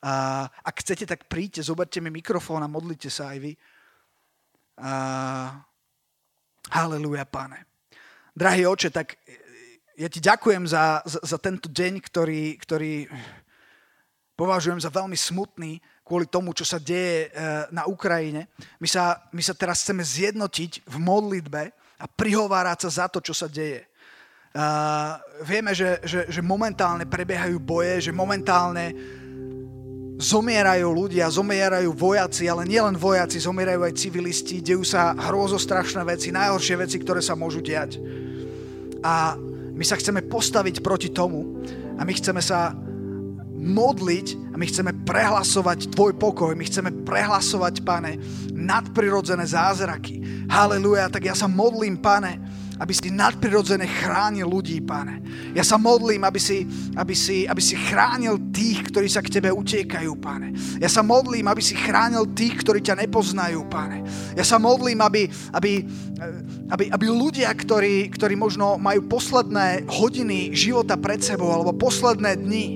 A 0.00 0.44
ak 0.48 0.80
chcete, 0.80 1.04
tak 1.04 1.28
príďte, 1.28 1.60
zoberte 1.60 2.00
mi 2.00 2.08
mikrofón 2.08 2.64
a 2.64 2.72
modlite 2.72 3.12
sa 3.12 3.36
aj 3.36 3.38
vy. 3.40 3.52
A... 4.80 4.92
Haleluja, 6.72 7.28
pane. 7.28 7.68
Drahý 8.32 8.64
oče, 8.64 8.88
tak 8.88 9.20
ja 10.00 10.08
ti 10.08 10.20
ďakujem 10.22 10.64
za, 10.64 11.04
za, 11.04 11.20
za 11.20 11.38
tento 11.42 11.68
deň, 11.68 12.00
ktorý, 12.00 12.56
ktorý 12.56 13.04
považujem 14.32 14.80
za 14.80 14.88
veľmi 14.88 15.16
smutný 15.18 15.76
kvôli 16.00 16.24
tomu, 16.24 16.56
čo 16.56 16.64
sa 16.64 16.80
deje 16.80 17.28
e, 17.28 17.68
na 17.68 17.84
Ukrajine. 17.84 18.48
My 18.80 18.88
sa, 18.88 19.20
my 19.36 19.44
sa 19.44 19.52
teraz 19.52 19.84
chceme 19.84 20.00
zjednotiť 20.00 20.88
v 20.88 20.96
modlitbe 20.96 21.62
a 22.00 22.04
prihovárať 22.08 22.88
sa 22.88 23.04
za 23.04 23.06
to, 23.12 23.20
čo 23.20 23.36
sa 23.36 23.46
deje. 23.46 23.84
Uh, 24.50 25.14
vieme, 25.46 25.70
že, 25.70 26.02
že, 26.02 26.26
že 26.26 26.42
momentálne 26.42 27.06
prebiehajú 27.06 27.62
boje, 27.62 28.10
že 28.10 28.10
momentálne 28.10 28.90
zomierajú 30.20 30.84
ľudia, 30.92 31.32
zomierajú 31.32 31.96
vojaci, 31.96 32.44
ale 32.44 32.68
nielen 32.68 32.94
vojaci, 33.00 33.40
zomierajú 33.40 33.88
aj 33.88 33.96
civilisti, 33.96 34.60
dejú 34.60 34.84
sa 34.84 35.16
hrozostrašné 35.16 36.04
veci, 36.04 36.28
najhoršie 36.28 36.76
veci, 36.76 37.00
ktoré 37.00 37.24
sa 37.24 37.32
môžu 37.32 37.64
diať. 37.64 37.96
A 39.00 39.40
my 39.72 39.84
sa 39.88 39.96
chceme 39.96 40.20
postaviť 40.20 40.84
proti 40.84 41.08
tomu 41.08 41.64
a 41.96 42.04
my 42.04 42.12
chceme 42.12 42.44
sa 42.44 42.76
modliť 43.60 44.52
a 44.52 44.60
my 44.60 44.64
chceme 44.68 44.92
prehlasovať 45.04 45.92
Tvoj 45.92 46.16
pokoj, 46.16 46.52
my 46.52 46.64
chceme 46.68 47.04
prehlasovať, 47.04 47.80
Pane, 47.80 48.20
nadprirodzené 48.52 49.48
zázraky. 49.48 50.20
Haleluja, 50.52 51.08
tak 51.08 51.28
ja 51.28 51.36
sa 51.36 51.48
modlím, 51.48 51.96
Pane, 51.96 52.59
aby 52.80 52.96
si 52.96 53.12
nadprirodzene 53.12 53.84
chránil 53.84 54.48
ľudí, 54.48 54.80
pane. 54.80 55.20
Ja 55.52 55.60
sa 55.60 55.76
modlím, 55.76 56.24
aby 56.24 56.40
si, 56.40 56.64
aby, 56.96 57.12
si, 57.12 57.44
aby 57.44 57.60
si 57.60 57.76
chránil 57.76 58.40
tých, 58.48 58.88
ktorí 58.88 59.04
sa 59.04 59.20
k 59.20 59.36
tebe 59.36 59.52
utiekajú, 59.52 60.16
pane. 60.16 60.56
Ja 60.80 60.88
sa 60.88 61.04
modlím, 61.04 61.44
aby 61.52 61.60
si 61.60 61.76
chránil 61.76 62.32
tých, 62.32 62.64
ktorí 62.64 62.80
ťa 62.80 63.04
nepoznajú, 63.04 63.68
pane. 63.68 64.00
Ja 64.32 64.48
sa 64.48 64.56
modlím, 64.56 65.04
aby, 65.04 65.28
aby, 65.52 65.84
aby, 66.72 66.84
aby 66.88 67.06
ľudia, 67.12 67.52
ktorí, 67.52 68.08
ktorí 68.16 68.32
možno 68.40 68.80
majú 68.80 69.04
posledné 69.04 69.84
hodiny 69.84 70.56
života 70.56 70.96
pred 70.96 71.20
sebou 71.20 71.52
alebo 71.52 71.76
posledné 71.76 72.40
dni, 72.40 72.66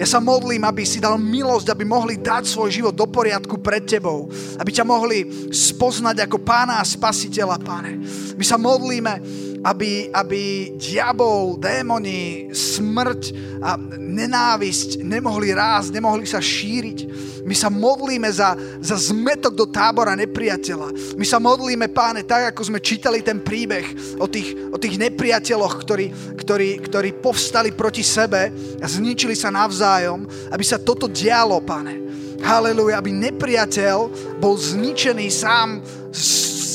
ja 0.00 0.08
sa 0.08 0.16
modlím, 0.16 0.64
aby 0.64 0.88
si 0.88 0.96
dal 0.96 1.20
milosť, 1.20 1.76
aby 1.76 1.84
mohli 1.84 2.16
dať 2.16 2.48
svoj 2.48 2.72
život 2.72 2.96
do 2.96 3.04
poriadku 3.04 3.60
pred 3.60 3.84
tebou, 3.84 4.32
aby 4.56 4.72
ťa 4.72 4.88
mohli 4.88 5.28
spoznať 5.52 6.24
ako 6.24 6.40
pána 6.40 6.80
a 6.80 6.88
spasiteľa, 6.88 7.60
pane. 7.60 8.00
My 8.40 8.44
sa 8.48 8.56
modlíme, 8.56 9.20
aby, 9.60 10.08
aby 10.08 10.72
diabol, 10.80 11.60
démoni, 11.60 12.48
smrť 12.48 13.22
a 13.60 13.76
nenávisť 13.92 15.04
nemohli 15.04 15.52
rásť, 15.52 16.00
nemohli 16.00 16.24
sa 16.24 16.40
šíriť. 16.40 16.98
My 17.44 17.52
sa 17.52 17.68
modlíme 17.68 18.28
za, 18.32 18.56
za 18.80 18.96
zmetok 18.96 19.52
do 19.52 19.68
tábora 19.68 20.16
nepriateľa. 20.16 21.16
My 21.16 21.24
sa 21.28 21.36
modlíme, 21.36 21.92
páne, 21.92 22.24
tak 22.24 22.56
ako 22.56 22.72
sme 22.72 22.80
čítali 22.80 23.20
ten 23.20 23.40
príbeh 23.40 24.16
o 24.16 24.24
tých, 24.24 24.72
o 24.72 24.80
tých 24.80 24.96
nepriateľoch, 24.96 25.74
ktorí, 25.84 26.06
ktorí, 26.40 26.68
ktorí 26.80 27.10
povstali 27.20 27.76
proti 27.76 28.00
sebe 28.00 28.48
a 28.80 28.86
zničili 28.88 29.36
sa 29.36 29.52
navzájom, 29.52 30.24
aby 30.52 30.64
sa 30.64 30.80
toto 30.80 31.04
dialo, 31.04 31.60
páne. 31.60 32.00
Haleluja, 32.40 32.96
aby 32.96 33.12
nepriateľ 33.12 33.96
bol 34.40 34.56
zničený 34.56 35.28
sám 35.28 35.84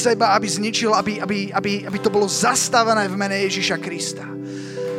seba, 0.06 0.38
aby 0.38 0.46
zničil, 0.46 0.94
aby, 0.94 1.18
aby, 1.18 1.50
aby, 1.50 1.72
aby 1.90 1.98
to 1.98 2.14
bolo 2.14 2.30
zastavené 2.30 3.10
v 3.10 3.18
mene 3.18 3.38
Ježiša 3.50 3.82
Krista. 3.82 4.26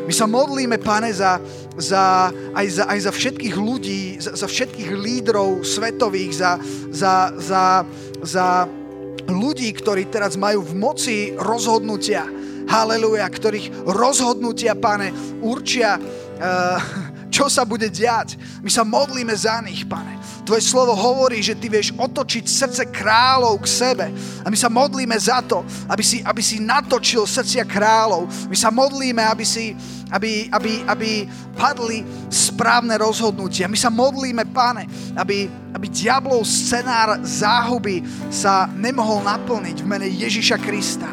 My 0.07 0.15
sa 0.15 0.27
modlíme, 0.27 0.79
pane, 0.79 1.11
za, 1.11 1.39
za, 1.79 2.31
aj, 2.55 2.67
za, 2.71 2.85
aj 2.87 2.99
za 3.11 3.13
všetkých 3.15 3.55
ľudí, 3.59 4.23
za, 4.23 4.39
za 4.39 4.47
všetkých 4.47 4.91
lídrov 4.95 5.67
svetových, 5.67 6.33
za, 6.39 6.51
za, 6.95 7.35
za, 7.39 7.83
za 8.23 8.47
ľudí, 9.27 9.71
ktorí 9.75 10.07
teraz 10.07 10.39
majú 10.39 10.63
v 10.63 10.75
moci 10.79 11.17
rozhodnutia. 11.35 12.27
Haleluja, 12.67 13.27
ktorých 13.27 13.87
rozhodnutia, 13.87 14.79
pane, 14.79 15.11
určia, 15.43 15.99
uh, 15.99 16.79
čo 17.31 17.51
sa 17.51 17.67
bude 17.67 17.91
diať. 17.91 18.39
My 18.63 18.71
sa 18.71 18.87
modlíme 18.87 19.35
za 19.35 19.59
nich, 19.63 19.87
pane. 19.87 20.16
Tvoje 20.47 20.63
slovo 20.63 20.95
hovorí, 20.95 21.43
že 21.43 21.59
ty 21.59 21.67
vieš 21.67 21.91
otočiť 21.99 22.45
srdce 22.47 22.83
kráľov 22.87 23.59
k 23.59 23.67
sebe. 23.67 24.07
A 24.41 24.47
my 24.47 24.55
sa 24.55 24.71
modlíme 24.71 25.19
za 25.19 25.43
to, 25.43 25.67
aby 25.91 26.07
si, 26.07 26.23
aby 26.23 26.39
si 26.39 26.63
natočil 26.63 27.27
srdcia 27.27 27.67
kráľov. 27.67 28.31
My 28.47 28.55
sa 28.55 28.71
modlíme, 28.71 29.27
aby, 29.27 29.43
si, 29.43 29.75
aby, 30.07 30.47
aby, 30.55 30.87
aby 30.87 31.27
padli 31.59 32.07
správne 32.31 32.95
rozhodnutia. 32.95 33.67
My 33.67 33.75
sa 33.75 33.91
modlíme, 33.91 34.47
pane, 34.55 34.87
aby, 35.19 35.51
aby 35.75 35.87
diablov 35.91 36.47
scenár 36.47 37.19
záhuby 37.27 38.07
sa 38.31 38.71
nemohol 38.71 39.27
naplniť 39.27 39.83
v 39.83 39.91
mene 39.91 40.07
Ježiša 40.07 40.63
Krista. 40.63 41.11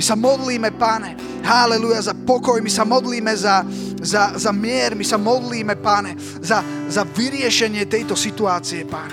My 0.00 0.08
sa 0.08 0.16
modlíme, 0.16 0.72
páne, 0.80 1.12
haleluja, 1.44 2.00
za 2.08 2.16
pokoj, 2.16 2.56
my 2.64 2.72
sa 2.72 2.88
modlíme 2.88 3.36
za, 3.36 3.60
za, 4.00 4.32
za 4.32 4.48
mier, 4.48 4.96
my 4.96 5.04
sa 5.04 5.20
modlíme, 5.20 5.76
páne, 5.76 6.16
za, 6.40 6.64
za 6.88 7.04
vyriešenie 7.04 7.84
tejto 7.84 8.16
situácie, 8.16 8.88
páne. 8.88 9.12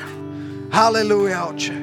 Haleluja, 0.71 1.43
oče. 1.51 1.75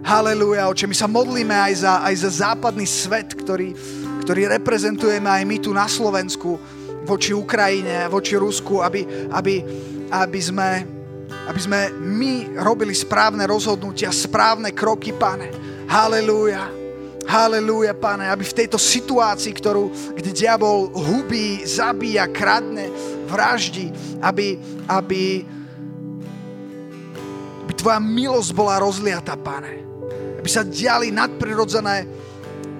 Haleluja, 0.00 0.64
oče. 0.72 0.88
My 0.88 0.96
sa 0.96 1.04
modlíme 1.04 1.52
aj 1.52 1.74
za, 1.76 1.92
aj 2.00 2.14
za 2.24 2.30
západný 2.48 2.88
svet, 2.88 3.36
ktorý, 3.36 3.76
ktorý 4.24 4.48
reprezentujeme 4.56 5.28
aj 5.28 5.44
my 5.44 5.56
tu 5.60 5.76
na 5.76 5.84
Slovensku 5.84 6.56
voči 7.04 7.36
Ukrajine, 7.36 8.08
voči 8.08 8.40
Rusku, 8.40 8.80
aby, 8.80 9.28
aby, 9.28 9.60
aby 10.08 10.40
sme 10.40 10.96
aby 11.28 11.60
sme 11.60 11.92
my 12.00 12.64
robili 12.64 12.96
správne 12.96 13.44
rozhodnutia, 13.44 14.08
správne 14.08 14.72
kroky, 14.72 15.12
pane. 15.12 15.52
Halelúja. 15.84 16.77
Halelúja, 17.28 17.92
pane, 17.92 18.24
aby 18.24 18.40
v 18.40 18.56
tejto 18.64 18.80
situácii, 18.80 19.52
ktorú, 19.52 20.16
kde 20.16 20.32
diabol 20.32 20.88
hubí, 20.96 21.60
zabíja, 21.68 22.24
kradne, 22.24 22.88
vraždi, 23.28 23.92
aby, 24.24 24.56
aby, 24.88 25.44
aby 27.68 27.72
tvoja 27.76 28.00
milosť 28.00 28.50
bola 28.56 28.80
rozliata, 28.80 29.36
pane. 29.36 29.84
Aby 30.40 30.48
sa 30.48 30.64
diali 30.64 31.12
nadprirodzené 31.12 32.08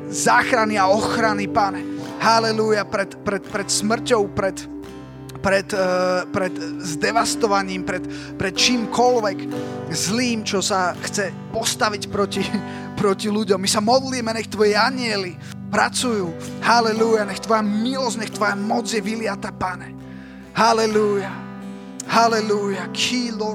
záchrany 0.08 0.80
a 0.80 0.88
ochrany, 0.88 1.44
pane. 1.44 1.84
Halelúja, 2.16 2.88
pred, 2.88 3.20
pred, 3.20 3.44
pred 3.44 3.68
smrťou, 3.68 4.32
pred, 4.32 4.56
pred, 5.44 5.68
uh, 5.76 6.24
pred 6.32 6.56
zdevastovaním, 6.82 7.84
pred, 7.84 8.02
pred 8.40 8.56
čímkoľvek 8.56 9.38
zlým, 9.92 10.40
čo 10.42 10.64
sa 10.64 10.96
chce 11.04 11.30
postaviť 11.52 12.02
proti, 12.08 12.42
proti 12.98 13.30
ľuďom. 13.30 13.62
My 13.62 13.70
sa 13.70 13.78
modlíme, 13.78 14.34
nech 14.34 14.50
tvoje 14.50 14.74
anieli 14.74 15.38
pracujú. 15.70 16.34
Halelúja, 16.58 17.22
nech 17.22 17.38
tvoja 17.38 17.62
milosť, 17.62 18.16
nech 18.18 18.34
tvoja 18.34 18.58
moc 18.58 18.90
je 18.90 18.98
vyliata, 18.98 19.54
pane. 19.54 19.94
Halelúja. 20.58 21.30
Halelúja. 22.10 22.90
Kilo 22.90 23.54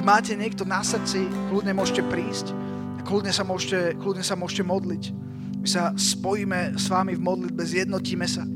Ak 0.00 0.06
máte 0.08 0.32
niekto 0.32 0.64
na 0.64 0.80
srdci, 0.80 1.28
kľudne 1.52 1.76
môžete 1.76 2.00
prísť 2.08 2.56
a 2.96 3.04
kľudne 3.04 3.36
sa 3.36 3.44
môžete, 3.44 4.00
kľudne 4.00 4.24
sa 4.24 4.32
môžete 4.32 4.64
modliť. 4.64 5.12
My 5.60 5.68
sa 5.68 5.92
spojíme 5.92 6.80
s 6.80 6.88
vami 6.88 7.12
v 7.12 7.20
modlitbe, 7.20 7.60
zjednotíme 7.60 8.24
sa. 8.24 8.48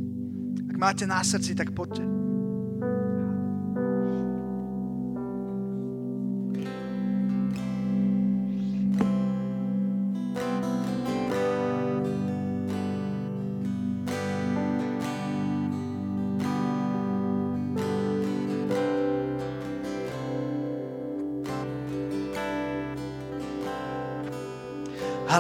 Ak 0.72 0.76
máte 0.80 1.05
na 1.05 1.20
srdci, 1.20 1.52
tak 1.52 1.76
poďte. 1.76 2.23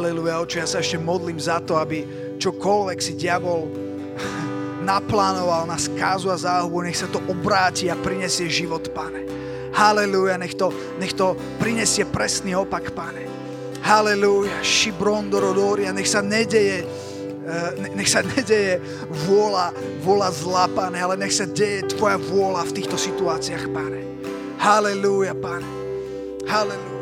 Haleluja, 0.04 0.44
oče, 0.44 0.60
ja 0.60 0.68
sa 0.68 0.84
ešte 0.84 1.00
modlím 1.00 1.40
za 1.40 1.64
to, 1.64 1.80
aby 1.80 2.04
čokoľvek 2.36 2.98
si 3.00 3.16
diabol 3.16 3.72
naplánoval 4.92 5.64
na 5.64 5.80
skázu 5.80 6.28
a 6.28 6.36
záhubu, 6.36 6.84
nech 6.84 7.00
sa 7.00 7.08
to 7.08 7.24
obráti 7.24 7.88
a 7.88 7.96
prinesie 7.96 8.44
život, 8.52 8.84
pane. 8.92 9.24
Haleluja, 9.72 10.36
nech 10.36 10.60
to, 10.60 10.68
nech 11.00 11.16
to 11.16 11.32
prinesie 11.56 12.04
presný 12.04 12.52
opak, 12.52 12.92
pane. 12.92 13.24
Halelúja. 13.80 14.60
Šibrondorodoria. 14.60 15.96
Nech 15.96 16.12
sa 16.12 16.20
nedeje 16.20 16.84
nech 17.96 18.12
sa 18.12 18.20
nedeje 18.20 18.84
vôľa, 19.24 19.72
vôľa 20.04 20.28
zla, 20.36 20.64
pane, 20.68 21.00
ale 21.00 21.16
nech 21.16 21.32
sa 21.32 21.48
deje 21.48 21.88
Tvoja 21.96 22.20
vôľa 22.20 22.68
v 22.68 22.76
týchto 22.76 23.00
situáciách, 23.00 23.72
pane. 23.72 24.04
Halelúja, 24.60 25.32
pane. 25.32 25.64
Halelúja. 26.44 26.93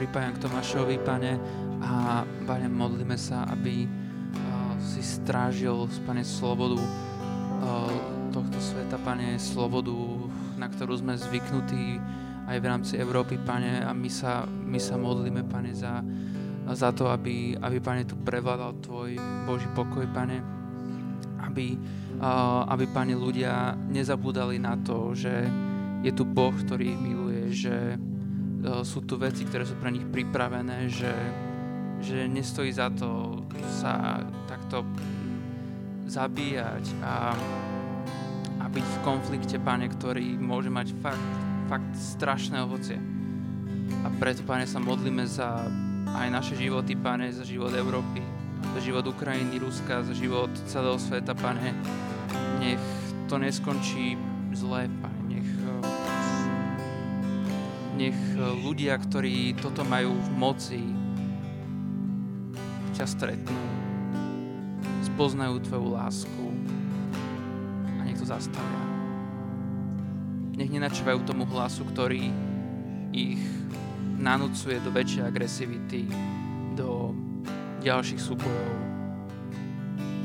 Pripájam 0.00 0.32
k 0.32 0.48
Tomášovi, 0.48 0.96
pane, 1.04 1.36
a 1.84 2.24
pane, 2.48 2.72
modlíme 2.72 3.20
sa, 3.20 3.44
aby 3.52 3.84
uh, 3.84 4.72
si 4.80 5.04
strážil, 5.04 5.76
pane, 6.08 6.24
slobodu 6.24 6.80
uh, 6.80 7.92
tohto 8.32 8.56
sveta, 8.64 8.96
pane, 9.04 9.36
slobodu, 9.36 9.92
na 10.56 10.72
ktorú 10.72 10.96
sme 10.96 11.20
zvyknutí 11.20 12.00
aj 12.48 12.56
v 12.56 12.64
rámci 12.64 12.96
Európy, 12.96 13.36
pane, 13.44 13.84
a 13.84 13.92
my 13.92 14.08
sa, 14.08 14.48
my 14.48 14.80
sa 14.80 14.96
modlíme, 14.96 15.44
pane, 15.44 15.76
za, 15.76 16.00
za 16.72 16.96
to, 16.96 17.12
aby, 17.12 17.60
aby, 17.60 17.76
pane, 17.84 18.08
tu 18.08 18.16
prevládal 18.24 18.80
Tvoj 18.80 19.20
Boží 19.44 19.68
pokoj, 19.76 20.08
pane, 20.16 20.40
aby, 21.44 21.76
uh, 22.24 22.64
aby, 22.72 22.88
pane, 22.88 23.12
ľudia 23.12 23.76
nezabúdali 23.92 24.56
na 24.64 24.80
to, 24.80 25.12
že 25.12 25.44
je 26.00 26.12
tu 26.16 26.24
Boh, 26.24 26.56
ktorý 26.56 26.88
ich 26.88 27.00
miluje, 27.04 27.52
že 27.52 28.00
sú 28.84 29.04
tu 29.08 29.16
veci, 29.16 29.48
ktoré 29.48 29.64
sú 29.64 29.76
pre 29.80 29.88
nich 29.92 30.04
pripravené, 30.04 30.88
že, 30.92 31.12
že 32.04 32.28
nestojí 32.28 32.68
za 32.72 32.92
to 32.92 33.40
sa 33.80 34.20
takto 34.44 34.84
zabíjať 36.10 36.84
a, 37.00 37.32
a 38.60 38.64
byť 38.68 38.84
v 38.84 38.98
konflikte, 39.06 39.56
pane, 39.62 39.88
ktorý 39.88 40.36
môže 40.36 40.68
mať 40.68 40.92
fakt, 41.00 41.30
fakt 41.70 41.92
strašné 41.96 42.60
ovocie. 42.66 42.98
A 44.04 44.08
preto, 44.18 44.44
pane, 44.44 44.68
sa 44.68 44.82
modlíme 44.82 45.24
za 45.24 45.64
aj 46.10 46.28
naše 46.28 46.54
životy, 46.58 46.98
pane, 46.98 47.30
za 47.30 47.46
život 47.46 47.70
Európy, 47.70 48.20
za 48.74 48.80
život 48.82 49.06
Ukrajiny, 49.06 49.62
Ruska, 49.62 50.02
za 50.02 50.12
život 50.12 50.50
celého 50.66 50.98
sveta, 50.98 51.32
pane. 51.38 51.72
Nech 52.58 52.82
to 53.30 53.38
neskončí 53.38 54.18
zle, 54.50 54.90
pane 55.00 55.19
nech 58.00 58.16
e, 58.16 58.40
ľudia, 58.64 58.96
ktorí 58.96 59.52
toto 59.60 59.84
majú 59.84 60.16
v 60.16 60.28
moci, 60.32 60.80
ťa 62.96 63.04
stretnú, 63.04 63.64
spoznajú 65.12 65.60
Tvoju 65.68 65.88
lásku 65.92 66.44
a 67.84 68.00
nech 68.08 68.16
to 68.16 68.24
zastavia. 68.24 68.84
Nech 70.56 70.72
nenačívajú 70.72 71.28
tomu 71.28 71.44
hlasu, 71.44 71.84
ktorý 71.92 72.32
ich 73.12 73.40
nanúcuje 74.20 74.80
do 74.80 74.92
väčšej 74.92 75.24
agresivity, 75.24 76.08
do 76.76 77.12
ďalších 77.84 78.20
súbojov. 78.20 78.72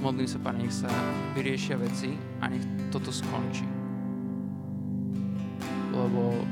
Modlím 0.03 0.27
sa, 0.27 0.39
Pane, 0.43 0.67
nech 0.67 0.75
sa 0.75 0.91
vyriešia 1.35 1.79
veci 1.79 2.11
a 2.43 2.51
nech 2.51 2.63
toto 2.91 3.11
skončí. 3.15 3.67
Lebo 5.95 6.43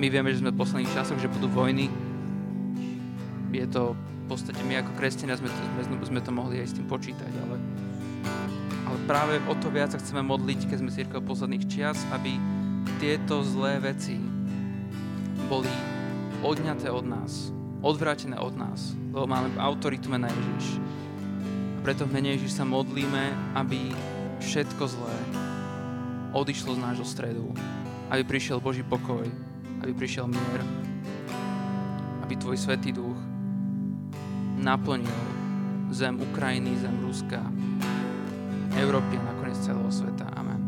my 0.00 0.08
vieme, 0.08 0.32
že 0.32 0.40
sme 0.40 0.48
v 0.48 0.60
posledných 0.64 0.96
časoch, 0.96 1.20
že 1.20 1.28
budú 1.28 1.52
vojny. 1.52 1.92
Je 3.52 3.66
to 3.68 3.92
v 3.92 4.24
podstate 4.32 4.56
my 4.64 4.80
ako 4.80 4.96
kresťania 4.96 5.36
sme, 5.36 5.52
sme, 5.84 5.96
sme 6.00 6.20
to 6.24 6.32
mohli 6.32 6.56
aj 6.56 6.72
s 6.72 6.76
tým 6.80 6.88
počítať, 6.88 7.28
ale, 7.28 7.60
ale 8.88 8.96
práve 9.04 9.36
o 9.44 9.52
to 9.60 9.68
viac 9.68 9.92
sa 9.92 10.00
chceme 10.00 10.24
modliť, 10.24 10.72
keď 10.72 10.76
sme 10.80 10.96
církev 10.96 11.20
posledných 11.20 11.68
čias, 11.68 12.00
aby 12.16 12.40
tieto 12.96 13.44
zlé 13.44 13.76
veci 13.76 14.16
boli 15.52 15.68
odňaté 16.40 16.88
od 16.88 17.04
nás, 17.04 17.52
odvrátené 17.84 18.40
od 18.40 18.56
nás, 18.56 18.96
lebo 19.12 19.28
máme 19.28 19.52
autoritu 19.60 20.08
mena 20.08 20.32
Ježiš. 20.32 20.80
A 21.76 21.78
preto 21.84 22.08
v 22.08 22.16
mene 22.16 22.32
Ježiš 22.40 22.56
sa 22.56 22.64
modlíme, 22.64 23.52
aby 23.52 23.92
všetko 24.40 24.84
zlé 24.88 25.16
odišlo 26.32 26.78
z 26.78 26.82
nášho 26.88 27.04
stredu, 27.04 27.52
aby 28.08 28.22
prišiel 28.24 28.62
Boží 28.62 28.86
pokoj, 28.86 29.28
aby 29.80 29.92
prišiel 29.96 30.28
mier, 30.28 30.60
aby 32.24 32.34
Tvoj 32.36 32.56
Svetý 32.60 32.92
Duch 32.92 33.16
naplnil 34.60 35.08
zem 35.90 36.20
Ukrajiny, 36.20 36.76
zem 36.78 36.94
Ruska, 37.02 37.40
Európy 38.78 39.18
a 39.18 39.24
nakoniec 39.34 39.58
celého 39.58 39.90
sveta. 39.90 40.30
Amen. 40.36 40.60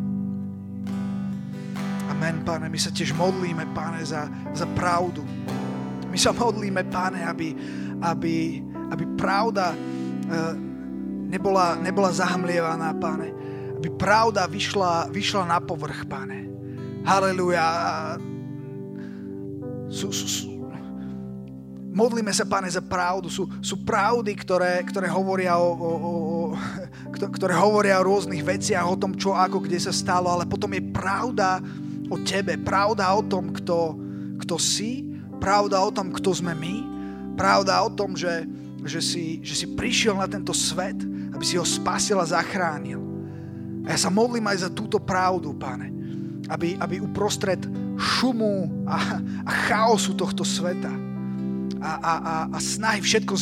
Amen, 2.10 2.36
Pane. 2.42 2.66
My 2.66 2.78
sa 2.80 2.90
tiež 2.90 3.14
modlíme, 3.14 3.70
Pane, 3.76 4.02
za, 4.02 4.26
za 4.56 4.66
pravdu. 4.74 5.22
My 6.10 6.18
sa 6.18 6.34
modlíme, 6.34 6.82
Pane, 6.90 7.22
aby, 7.22 7.54
aby, 8.02 8.58
aby 8.90 9.04
pravda 9.14 9.70
uh, 9.70 10.54
nebola, 11.30 11.78
nebola 11.78 12.10
zahmlievaná, 12.10 12.96
Pane. 12.98 13.28
Aby 13.78 13.88
pravda 13.94 14.50
vyšla, 14.50 15.14
vyšla 15.14 15.46
na 15.46 15.58
povrch, 15.62 16.02
Pane. 16.10 16.50
Haleluja 17.06 17.66
sú, 19.92 20.08
sú, 20.08 20.26
sú, 20.26 20.52
modlíme 21.92 22.32
sa, 22.32 22.48
Pane, 22.48 22.66
za 22.72 22.80
pravdu. 22.80 23.28
Sú, 23.28 23.44
sú 23.60 23.84
pravdy, 23.84 24.32
ktoré, 24.32 24.80
ktoré, 24.88 25.06
hovoria 25.12 25.60
o, 25.60 25.68
o, 25.76 25.90
o, 26.00 26.10
ktoré 27.12 27.52
hovoria 27.54 28.00
o 28.00 28.08
rôznych 28.08 28.40
veciach, 28.40 28.88
o 28.88 28.96
tom, 28.96 29.12
čo, 29.12 29.36
ako, 29.36 29.68
kde 29.68 29.78
sa 29.78 29.92
stalo, 29.92 30.32
ale 30.32 30.48
potom 30.48 30.72
je 30.72 30.82
pravda 30.82 31.60
o 32.08 32.16
Tebe, 32.24 32.56
pravda 32.58 33.12
o 33.12 33.22
tom, 33.22 33.52
kto, 33.52 34.00
kto 34.40 34.56
si, 34.56 35.04
pravda 35.38 35.84
o 35.84 35.92
tom, 35.92 36.10
kto 36.10 36.32
sme 36.32 36.56
my, 36.56 36.74
pravda 37.36 37.84
o 37.84 37.92
tom, 37.92 38.16
že, 38.16 38.48
že, 38.88 39.00
si, 39.04 39.24
že 39.44 39.54
si 39.54 39.66
prišiel 39.76 40.16
na 40.16 40.26
tento 40.26 40.56
svet, 40.56 40.96
aby 41.32 41.44
si 41.44 41.60
ho 41.60 41.64
spasil 41.64 42.16
a 42.16 42.26
zachránil. 42.26 43.00
A 43.84 43.94
ja 43.94 43.98
sa 43.98 44.10
modlím 44.12 44.46
aj 44.48 44.68
za 44.68 44.70
túto 44.72 44.96
pravdu, 45.02 45.52
Pane, 45.56 45.92
aby, 46.48 46.78
aby 46.80 47.02
uprostred 47.02 47.60
šumu 48.02 48.82
a, 48.90 49.22
a 49.46 49.50
chaosu 49.70 50.18
tohto 50.18 50.42
sveta 50.42 50.90
a, 51.82 51.92
a, 51.98 52.14
a, 52.14 52.34
a 52.54 52.58
snahy 52.62 53.02
všetko 53.02 53.34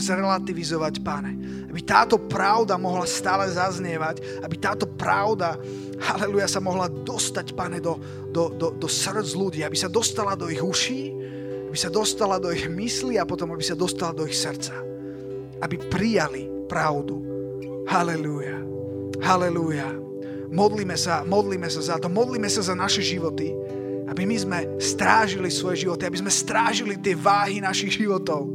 zrelativizovať, 0.00 0.94
páne. 1.04 1.36
Aby 1.68 1.84
táto 1.84 2.16
pravda 2.16 2.80
mohla 2.80 3.04
stále 3.04 3.44
zaznievať, 3.52 4.40
aby 4.40 4.56
táto 4.56 4.88
pravda, 4.88 5.60
haleluja, 6.00 6.48
sa 6.48 6.60
mohla 6.64 6.88
dostať, 6.88 7.52
pane, 7.52 7.78
do, 7.84 8.00
do, 8.32 8.48
do, 8.56 8.72
do 8.72 8.88
srdc 8.88 9.36
ľudí, 9.36 9.60
aby 9.60 9.76
sa 9.76 9.92
dostala 9.92 10.32
do 10.32 10.48
ich 10.48 10.64
uší, 10.64 11.12
aby 11.68 11.76
sa 11.76 11.92
dostala 11.92 12.40
do 12.40 12.48
ich 12.48 12.64
mysli 12.66 13.20
a 13.20 13.28
potom 13.28 13.52
aby 13.52 13.62
sa 13.62 13.76
dostala 13.76 14.16
do 14.16 14.24
ich 14.24 14.34
srdca. 14.34 14.72
Aby 15.60 15.76
prijali 15.92 16.48
pravdu. 16.64 17.20
Haleluja. 17.84 18.56
Haleluja. 19.20 20.09
Modlíme 20.50 20.98
sa, 20.98 21.22
modlíme 21.22 21.70
sa 21.70 21.78
za 21.78 21.96
to, 22.02 22.10
modlíme 22.10 22.50
sa 22.50 22.66
za 22.66 22.74
naše 22.74 23.06
životy, 23.06 23.54
aby 24.10 24.26
my 24.26 24.36
sme 24.36 24.58
strážili 24.82 25.46
svoje 25.46 25.86
životy, 25.86 26.02
aby 26.10 26.18
sme 26.18 26.32
strážili 26.34 26.98
tie 26.98 27.14
váhy 27.14 27.62
našich 27.62 27.94
životov. 28.02 28.50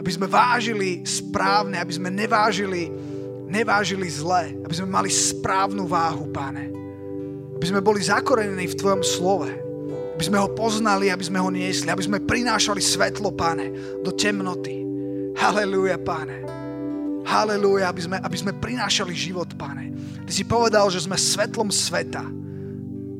Aby 0.00 0.10
sme 0.16 0.24
vážili 0.24 1.04
správne, 1.04 1.76
aby 1.76 1.92
sme 1.92 2.08
nevážili, 2.08 2.88
nevážili 3.44 4.08
zle, 4.08 4.56
aby 4.64 4.72
sme 4.72 4.88
mali 4.88 5.12
správnu 5.12 5.84
váhu, 5.84 6.32
páne. 6.32 6.72
Aby 7.60 7.68
sme 7.68 7.84
boli 7.84 8.00
zakorenení 8.00 8.72
v 8.72 8.78
Tvojom 8.80 9.04
slove. 9.04 9.52
Aby 10.16 10.24
sme 10.24 10.40
ho 10.40 10.48
poznali, 10.56 11.12
aby 11.12 11.28
sme 11.28 11.36
ho 11.36 11.52
niesli, 11.52 11.92
aby 11.92 12.00
sme 12.00 12.24
prinášali 12.24 12.80
svetlo, 12.80 13.36
páne, 13.36 13.68
do 14.00 14.08
temnoty. 14.16 14.80
Halelúja, 15.36 16.00
páne. 16.00 16.59
Halelúja, 17.24 17.92
aby 17.92 18.00
sme, 18.02 18.16
aby 18.16 18.36
sme 18.36 18.52
prinášali 18.56 19.12
život, 19.12 19.52
páne. 19.54 19.92
Ty 20.24 20.32
si 20.32 20.44
povedal, 20.46 20.88
že 20.88 21.04
sme 21.04 21.18
svetlom 21.18 21.68
sveta. 21.68 22.24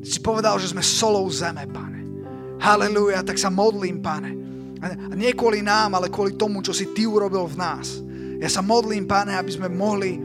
Ty 0.01 0.07
si 0.07 0.19
povedal, 0.19 0.57
že 0.57 0.73
sme 0.73 0.81
solou 0.81 1.29
zeme, 1.29 1.69
pane. 1.69 2.01
Halelúja, 2.61 3.21
tak 3.21 3.37
sa 3.37 3.53
modlím, 3.53 4.01
pane. 4.01 4.31
A 4.81 5.13
nie 5.13 5.29
kvôli 5.37 5.61
nám, 5.61 5.93
ale 5.93 6.09
kvôli 6.09 6.33
tomu, 6.33 6.65
čo 6.65 6.73
si 6.73 6.89
Ty 6.89 7.05
urobil 7.05 7.45
v 7.45 7.57
nás. 7.57 8.01
Ja 8.41 8.49
sa 8.49 8.65
modlím, 8.65 9.05
pane, 9.05 9.37
aby 9.37 9.53
sme 9.53 9.69
mohli, 9.69 10.17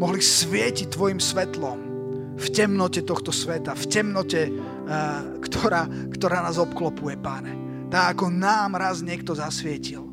mohli 0.00 0.20
svietiť 0.24 0.88
Tvojim 0.88 1.20
svetlom 1.20 1.78
v 2.38 2.46
temnote 2.54 3.04
tohto 3.04 3.34
sveta, 3.34 3.74
v 3.76 3.84
temnote, 3.90 4.48
uh, 4.48 5.42
ktorá, 5.42 5.84
ktorá 6.14 6.40
nás 6.40 6.56
obklopuje, 6.56 7.18
páne. 7.20 7.52
Tak 7.92 8.16
ako 8.16 8.32
nám 8.32 8.78
raz 8.78 9.04
niekto 9.04 9.36
zasvietil. 9.36 10.08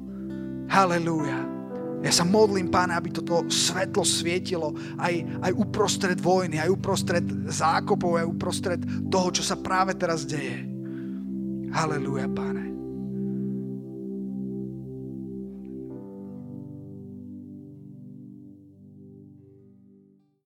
Halelúja. 0.67 1.54
Ja 2.05 2.13
sa 2.13 2.21
modlím, 2.21 2.69
páne, 2.69 2.93
aby 2.93 3.09
toto 3.09 3.49
svetlo 3.49 4.05
svietilo 4.05 4.77
aj, 5.01 5.41
aj 5.41 5.51
uprostred 5.57 6.21
vojny, 6.21 6.61
aj 6.61 6.69
uprostred 6.69 7.25
zákopov, 7.49 8.21
aj 8.21 8.29
uprostred 8.29 8.81
toho, 9.09 9.33
čo 9.33 9.41
sa 9.41 9.57
práve 9.57 9.97
teraz 9.97 10.21
deje. 10.21 10.69
Halelúja, 11.73 12.29
páne. 12.29 12.74